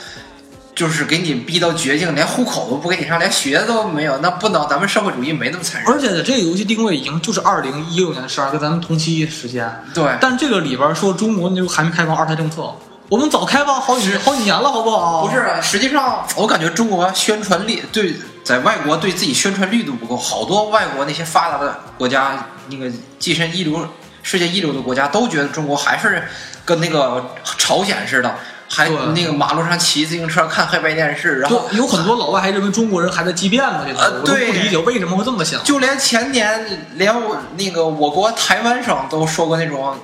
[0.76, 5.88] 就是给你逼到绝境，连户口都不给你上，连学都没有，那不能，咱们社会主义没那么残忍。
[5.88, 9.72] 而且呢，这个游戏定位已经就是二零一六年的事儿，跟咱们同期时间。
[9.94, 12.74] 对，但这个里边说中国那就还没开放二胎政策，
[13.08, 15.28] 我们早开放好几好几年了，好不好？
[15.28, 22.88] 不是，实际上我感觉中国宣传力对在外国对自己宣传力度不够，好多外国那些发达的国家，那个
[23.20, 23.88] 跻身一流、
[24.24, 26.24] 世界一流的国家，都觉得中国还是
[26.66, 28.34] 跟那个朝鲜似的，
[28.70, 35.64] 还对那个马路上骑自行车看黑白电视，然后有很多老外还认为中国人还在激辩呢，这个、呃我都不理解为什么会这么想。
[35.64, 39.96] 就连前年连我那个我国台湾省都说过那种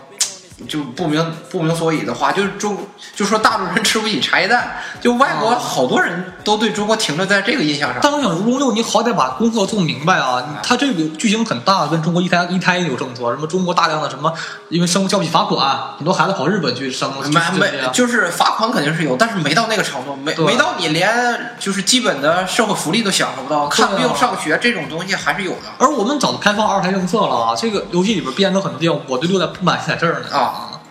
[0.68, 2.78] 就不明不明所以的话，就是中
[3.16, 8.00] 就说大陆人吃不起茶叶蛋，就外国啊好多人都对中国停留在这个印象上。
[8.02, 10.44] 但我想，如龙六你好歹把功课做明白啊！
[10.50, 14.34] 你它这个剧情很大，跟中国一胎一胎有政策，什么中国大量的什么，
[14.70, 27.56] 因为生交不起罚款，很多孩子跑日本去生，没没就是罚款肯定是有，但是没到那个程度，没对没到你连就是基本的社会福利都享受不到，看病上学这种东西还是有的而我们早就开放二胎政策了啊！
[27.56, 30.36] 这个游戏里边编的很多地方，我对六代不满意在这儿呢。
[30.36, 30.49] 啊。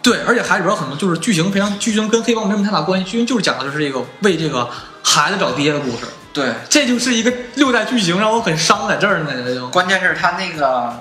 [0.09, 4.67] 对，而且还里边有很多就是剧情非常剧情跟黑帮没什么太大关系，剧情就是讲的就是这个为这个
[5.03, 9.33] 孩子找爹的故事，对，这就是一个六代剧情，让我很伤在这儿呢。
[9.45, 10.99] 这就关键是他那个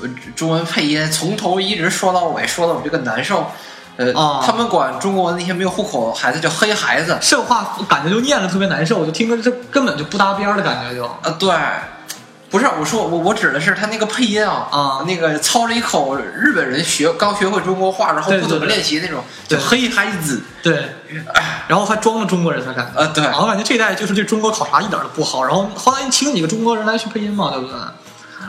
[0.00, 3.46] 呃中文配音从头一直说到尾，说的我这个难受。
[3.98, 7.18] 呃，啊他们管中国那些没有户口的孩子叫黑孩子。
[7.20, 11.04] 这话感觉就念着特别难受，我就听着这根本就不搭边儿的感觉就。
[11.04, 11.54] 啊，对，
[12.52, 20.42] 不是我说我我指的是他那个配音啊，啊那个操着一口日本人学刚学会中国话，然后不怎么练习那种，叫对黑孩子。
[20.62, 20.90] 对，
[21.66, 23.00] 然后还装了中国人的感觉。
[23.00, 27.74] 呃，对，啊我感觉这一代就是对中国考察一点都不好，然后后来请几个中国人来去配音嘛，对不对？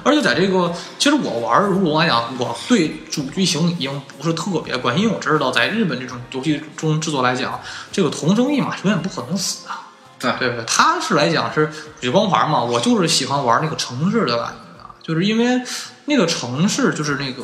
[0.03, 7.57] 而且在这个，其实我玩《如龙》来讲，我对主剧情已经不是特别关心，因为我知道在日本这种游戏中制作来讲，
[7.89, 9.87] 这个同声一马永远不可能死啊。
[10.23, 10.65] 对对不对？
[10.65, 11.71] 它是来讲是
[12.01, 15.61] 水光环嘛，我就是喜欢玩那个城市的感觉啊，就是因为
[16.05, 17.43] 那个城市就是那个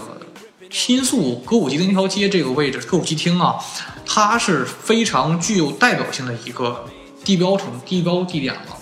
[0.71, 3.55] 新宿歌舞伎町那条街这个位置，歌舞伎町啊，
[4.05, 6.85] 它是非常具有代表性的一个
[7.23, 8.77] 地标城、地标地点了。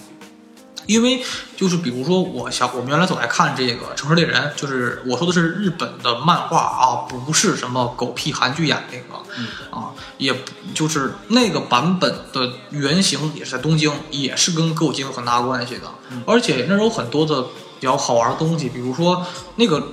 [0.88, 1.21] 因为
[1.55, 15.83] 就是比如说，我想我们原来总爱看这个《城市猎人》，就是我说的是日本的漫画啊，不是什么狗屁韩剧演那个、啊，也不就是那个版本的原型也是在东京，也是跟歌舞伎有很大关系的，
[16.25, 19.23] 而且那儿有很多的比较好玩的东西，比如说
[19.57, 19.85] 那个。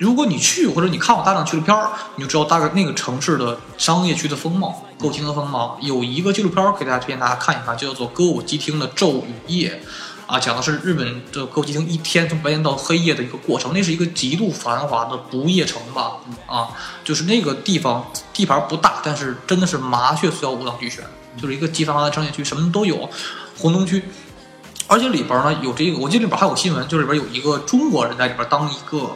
[0.00, 5.76] 如果你去或者你看过大量纪录片儿，你就知道大概那个城市的商业区的风貌、歌舞伎町的风貌。
[5.82, 9.82] 有一个纪录片儿给大家推荐大家看一看，叫做《歌舞伎町的昼与夜》。
[10.28, 16.18] 啊，讲的是日本的歌舞伎町一天从白天到黑夜的一个过程，那是一个极度繁华的不夜城吧？
[16.46, 16.68] 啊，
[17.02, 21.02] 就是那个地方地盘不大，但是真的是麻雀虽小五脏俱全，
[21.40, 23.08] 就是一个极繁华的商业区，什么都有，
[23.56, 24.04] 红灯区。
[24.86, 29.10] 而且里边呢有这个，我记得里边还有新闻，就是里边有一个中国人在里边当一个，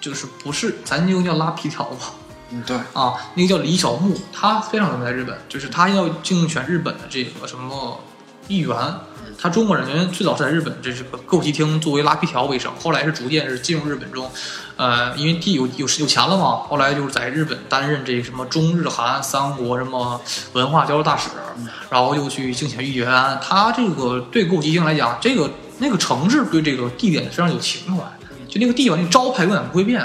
[0.00, 2.12] 就是不是咱就叫拉皮条吧？
[2.50, 7.98] 嗯，对，啊，那个叫李小牧，他非常有名在日本，就是他要竞选日本的这个什么
[8.46, 8.76] 议员。
[9.40, 14.28] 他中国人，最早是在日本这是个歌舞伎町作为拉皮条为生，后来是逐渐是进入日本中，
[14.76, 20.20] 呃，因为地有有有钱了嘛，后来就是在日本担任这什么中日韩三国什么
[20.54, 21.28] 文化交流大使，
[21.88, 23.08] 然后又去竞选议员。
[23.40, 28.02] 他这个对歌舞伎町来讲，这个那个城市对这个地点非常有情怀，
[28.48, 30.02] 就那个地方那个招牌永远不会变。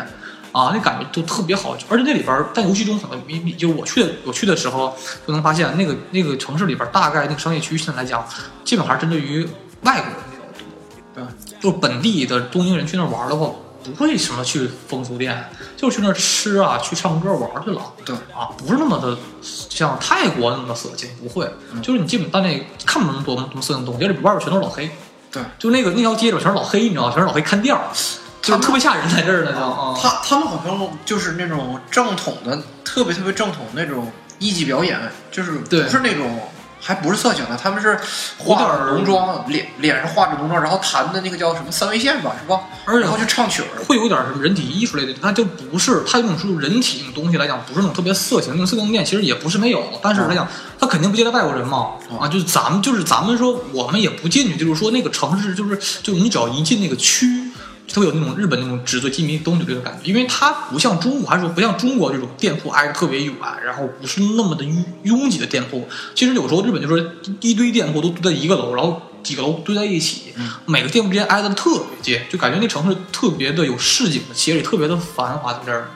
[0.53, 4.95] 啊，那感觉都特别好，而且那里边儿在游戏中可能比比就是我去的我去的时候
[5.27, 8.25] 就能发现，那个那个城市里边儿大概那个商业区现在来讲，
[8.63, 9.43] 基本还是针对于
[9.81, 11.25] 外国人比较多。
[11.25, 13.49] 对，就是本地的东京人去那儿玩儿的话，
[13.83, 17.81] 不会什么去风俗店，就是去那儿吃啊，去唱歌玩儿去了。
[18.05, 24.89] 对啊，不是那么的像泰国那么的色情，不会，嗯就是你基本到那看不那么多那么色情东西，而且外边全都是老黑。
[25.31, 27.11] 对，就那个那条街里边全是老黑，你知道吗？
[27.11, 27.81] 全是老黑看店儿，
[28.43, 29.97] 就是特别吓人在这儿呢，就啊。
[29.99, 34.99] 他他们好像就是那种正统的，特别特别正统那种艺伎表演，
[35.31, 36.39] 就是对不是那种。
[36.85, 37.97] 还不是色情的，他们是
[38.37, 42.59] 化着浓妆，脸脸上化着浓妆，然后弹的那个叫什么三味线吧，是吧？
[42.83, 48.51] 而且然后去唱曲儿，会有点什么人体艺术类的，它就不是他这种是人体那种东西来讲，不是那种特别色情。
[48.51, 50.45] 那种色情店其实也不是没有，但是来讲，
[50.77, 51.91] 他肯定不接待外国人嘛。
[52.19, 57.49] 啊，就是咱们就是咱们说我们也不进去，就是说那个城市就是就你只要一进那个区。
[57.87, 65.87] 就会有那种日本那种纸醉金迷东西这个感觉，因为它不像中国，还是说不像中国这种店铺挨着特别远，然后不是那么的拥拥挤的店铺。
[66.15, 70.33] 其实有时候日本就是一堆店铺都堆在一个楼，然后几个楼堆在一起，
[70.65, 75.89] 每个店铺之间挨得特别近，就感觉那城市特别的有市井的气，而且特别的繁华在这儿。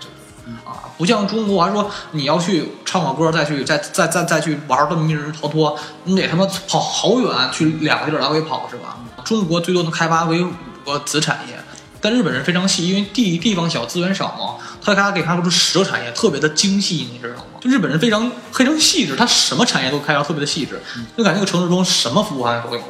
[0.64, 8.98] 啊，不像中国，还说你要去唱个歌，再去再再再再去玩断命日逃脱，你得他妈跑好远去两个地儿来回跑是吧？
[9.26, 10.52] 中国最多能开发为五
[10.86, 11.60] 个子产业。
[12.00, 17.44] 但日本人非常细，因为地地方小，资源少嘛，他给他给他出十个产业，特别的精细，你知道吗？
[17.60, 20.80] 就日本人非常非常细致，他什么产业都开发特别的细致，
[21.18, 22.82] 就感觉那个城市中什么服务行业都有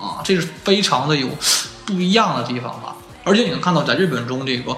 [0.00, 1.28] 啊，这是非常的有
[1.84, 2.96] 不一样的地方吧。
[3.22, 4.76] 而且你能看到，在日本中这个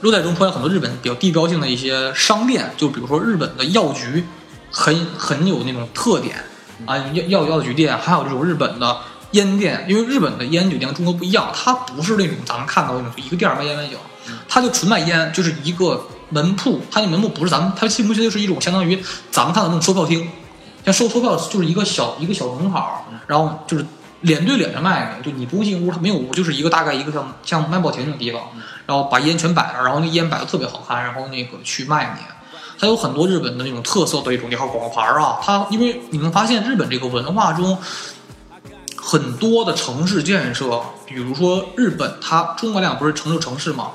[0.00, 4.24] 热带中出现很多日本比较地标性的一些商店，就比如说日本的药局，
[4.70, 6.36] 很很有那种特点
[6.84, 8.96] 啊，药药药局店，还有这种日本的。
[9.36, 13.98] 烟店，因为日本的烟酒店跟中国不一样，它不是那种咱们看到那种一个店儿卖烟卖酒，
[14.48, 18.98] 它就纯卖烟，就是一个门铺，它那门铺不是咱们，它其实就是一种相当于
[19.30, 20.26] 咱们看的那种售票厅，
[20.84, 22.82] 像售售票就是一个小一个小门口，
[23.26, 23.84] 然后就是
[24.22, 28.40] 脸对脸的卖你，就你不用进屋，它没有屋，就是一个大概一个像像卖报亭那种地方，
[28.86, 32.24] 然后把烟全摆那，然后那烟摆的特别好看，然后那个去卖你。
[32.78, 37.76] 它有很多日本的那种特色的一种你好广告牌儿啊，它因为你们发现日本这个文化中。
[39.08, 43.92] 很多的城市建设，比如说日本，它中国量不是成就城市嘛？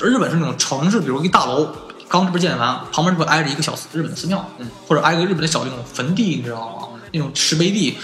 [0.00, 1.68] 日本是那种城市，比如一大楼
[2.08, 6.88] 刚这边建完，旁边就会挨着一个小日本的寺庙，嗯，或者挨个日本的小那种坟地，你知道吗？
[7.12, 7.98] 那种石碑地。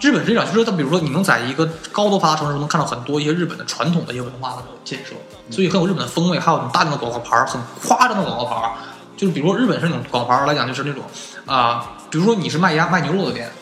[0.00, 5.14] 日本是这样，就是它，比如说你能在一个高度发达城市中能看到很多一些日本的传统的一些文化的建设，
[5.50, 8.72] 所以很有日本的风味，还有大量的广告牌儿，很夸张的广告牌儿。
[9.18, 11.02] 就是比如说日本是那种广告牌儿来讲，就是那种
[11.44, 13.52] 啊，比如说你是卖鸭卖牛肉的店。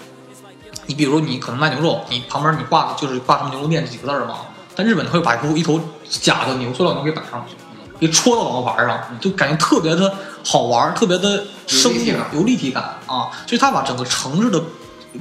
[0.93, 4.40] 你比如你可能卖牛肉，你旁边你挂的就是挂什么牛肉面这几个字儿嘛？
[4.76, 7.57] 但日本会把一头一头假的牛塑料牛给摆上去，
[7.99, 10.14] 给戳到广告牌上，就感觉特别的
[10.45, 13.30] 好玩，特别的生动，有立体感啊！
[13.47, 14.62] 所以他把整个城市的。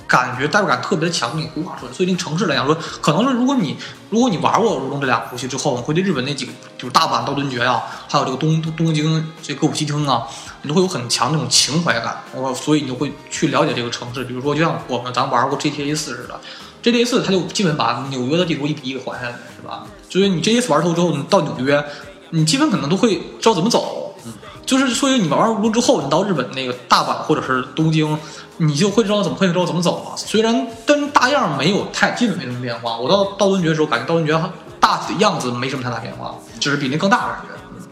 [0.07, 1.91] 感觉代入感特别的强，你规划出来。
[1.91, 3.75] 所以，那城市来讲说，可能是如果你
[4.09, 10.25] 如果你玩过《如龙》这俩游戏之后，你会对日本那几个，就是大阪、道顿崛呀，还有这个东东京这歌舞伎町啊，
[10.61, 12.23] 你都会有很强那种情怀感。
[12.33, 14.23] 我所以你就会去了解这个城市。
[14.23, 16.39] 比如说，就像我们咱玩过 GTA 四似的
[16.83, 19.85] ，GTA 四它就基本把纽约的地图一比一给还下来，是吧？
[20.09, 21.83] 就是你 GTA 四玩透之后，你到纽约，
[22.29, 24.15] 你基本可能都会知道怎么走。
[24.25, 24.33] 嗯，
[24.65, 28.17] 就是所以你玩完《如龙》之后，你到日本那个大阪或者是东京。
[28.57, 30.15] 你就会知道怎么会知道怎么走了。
[30.15, 32.95] 虽然跟大样没有太基本没什么变化。
[32.95, 34.39] 我到道顿崛的时候，感觉道顿崛
[34.79, 37.87] 大体的样子没什么太大变化，只是比那更大感觉。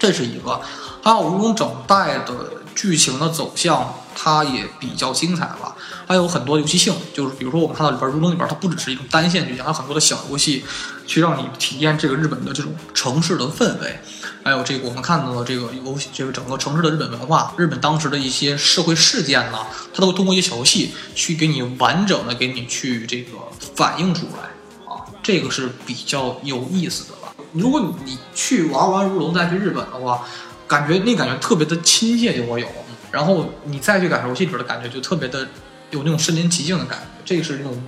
[0.00, 0.60] 这是一个。
[1.02, 2.34] 还有如龙整代的
[2.74, 5.74] 剧情的走向，它也比较精彩吧。
[6.06, 10.64] 还有很多游戏性，就是比如说我们看到里边如龙里边，它不只是一种单线剧情，还有很多的小游戏，
[11.06, 14.00] 去让你体验这个日本的这种城市的氛围。
[14.42, 19.58] 还有这个，我们看到的这个游戏，这个整个城市的日本文化，日本当时的一些社会事件呢，
[19.94, 23.38] 它都会通过一些小游戏去给你完整的给你去这个
[23.76, 27.34] 反映出来啊，这个是比较有意思的吧。
[27.52, 30.26] 如果你去玩完如龙再去日本的话，
[30.70, 32.66] 感觉那感觉特别的亲切就我有，
[33.10, 35.48] 然后你再去感受游戏里边的感觉就特别的
[35.90, 37.82] 有那种身临其境的感觉，这是那种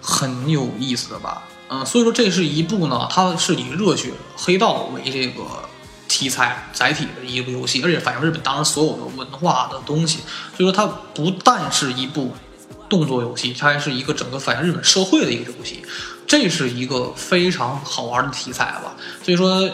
[0.00, 1.42] 很有意思的吧。
[1.68, 5.42] 嗯，所以说这是一部呢，它是以热血黑道为这个。
[6.12, 10.18] 题材载体的一部游戏，而且反映日本当时所有的文化的东西，
[10.56, 12.34] 所以说它不但是一部
[12.88, 15.84] 动作游戏，它还是一个整个反映日本社会的一个游戏，
[16.26, 18.96] 这是一个非常好玩的题材吧。
[19.22, 19.70] 所以说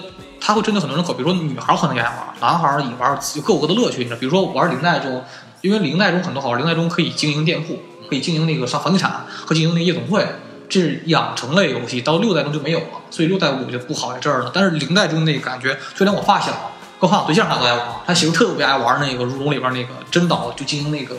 [0.46, 3.98] 它会针对很多人口，比如说女孩可能也爱玩，男孩也玩，有各有各的乐趣。
[3.98, 5.24] 你知道，比如说玩零代中，
[5.60, 7.76] 因为零代中很多好玩，零代中可以经营店铺，
[8.08, 10.24] 可以经营那个上房地产和经营那夜总会。
[10.68, 14.52] 这是养成类游戏，到六代中就没有了，所以六代我就不好在这儿了。
[14.54, 16.52] 但是零代中那感觉，就连我发小，
[17.00, 21.16] 跟我发小对象他都爱玩，他媳妇特别爱玩那个如龙里边那个真岛，就经营那个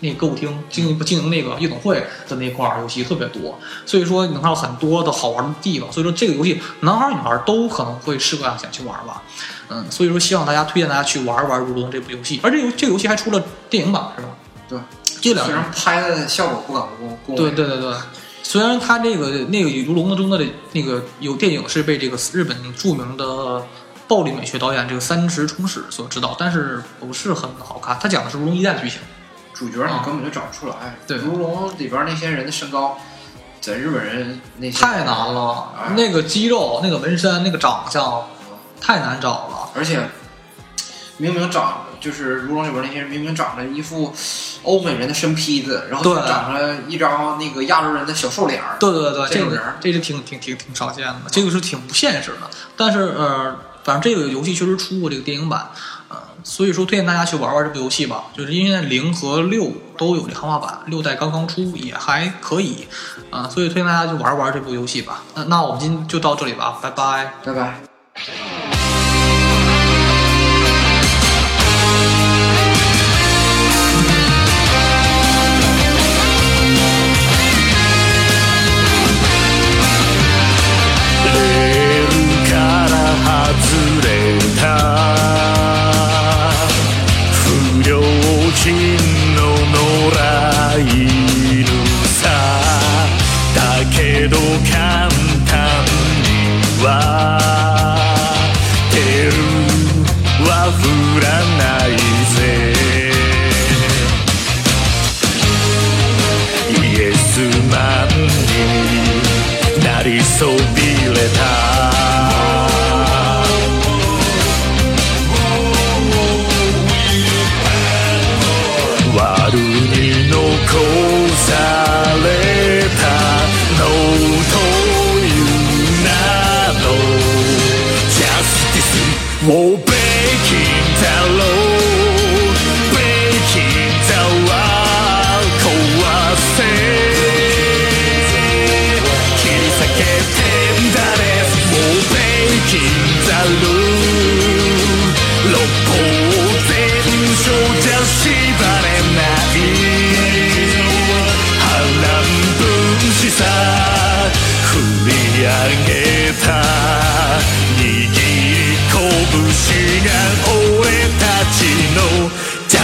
[0.00, 3.58] 那歌舞厅，经营经营那个夜总会的那块儿游戏特别多。
[3.86, 5.92] 所以说能看到很多的好玩的地方。
[5.92, 9.22] 所以说这个游戏男孩女孩都可能会适合想去玩吧。
[9.68, 12.40] 嗯，所以说希望大家推荐大家去玩玩如龙这部游戏。
[12.42, 14.28] 而这游这个游戏还出了电影版是吧？
[14.68, 14.78] 对，
[15.20, 16.82] 这两人拍的效果不敢
[17.26, 17.94] 不对对对对。
[18.42, 23.62] 虽然它这个那个《如龙》的中的那个有电影是被这个日本著名的
[24.06, 27.98] 暴力美学导演这个三池崇史所指导，但是不是很好看。
[28.00, 29.00] 他讲的是《如龙》一代的剧情，
[29.58, 30.96] 主角你根本就找不出来。
[31.06, 32.96] 对，《如龙》里边那些人的身高，
[33.60, 38.22] 在日本人那些太难了，那个肌肉、那个纹身、那个长相，
[38.80, 39.70] 太难找了。
[39.74, 40.00] 而且
[41.16, 44.14] 明明长就是《如龙》里边那些人明明长着一副。
[44.64, 48.76] 欧美人的身坯子，然后长着一张那个亚洲人的小瘦脸儿。
[48.78, 52.50] 对对对，这个这是挺挺挺挺少见的，这个是挺不现实的。
[52.76, 55.97] 但是呃，反正这个游戏确实出过这个电影版，呃，
[56.42, 58.24] 所以说推荐大家去玩玩这部游戏吧。
[58.34, 62.86] 就是因为零和六都有这汉化版，六代刚刚出也还可以，
[63.30, 65.22] 啊，所以推荐大家去玩玩这部游戏吧。
[65.34, 67.87] 那那我们今天就到这里吧，拜拜，拜拜。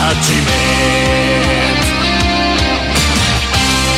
[0.06, 0.48] 始め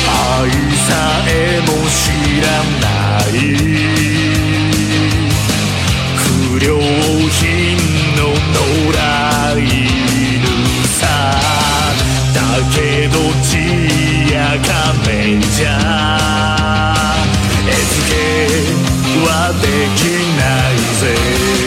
[0.07, 0.49] 愛
[0.87, 0.89] さ
[1.27, 1.99] えも知
[2.41, 2.47] ら
[2.79, 2.87] な
[3.27, 3.35] い
[6.15, 6.23] 不
[6.63, 6.67] 良
[7.29, 7.35] 品
[8.15, 8.59] の野
[8.93, 10.47] 良犬
[10.87, 11.01] さ
[12.33, 12.37] だ
[12.73, 12.77] け
[13.09, 13.51] どち
[14.31, 14.69] やか
[15.05, 15.69] めじゃ
[17.67, 18.15] 絵付け
[19.25, 19.29] は
[19.61, 19.63] で
[19.97, 20.01] き
[20.39, 20.41] な
[20.71, 21.66] いぜ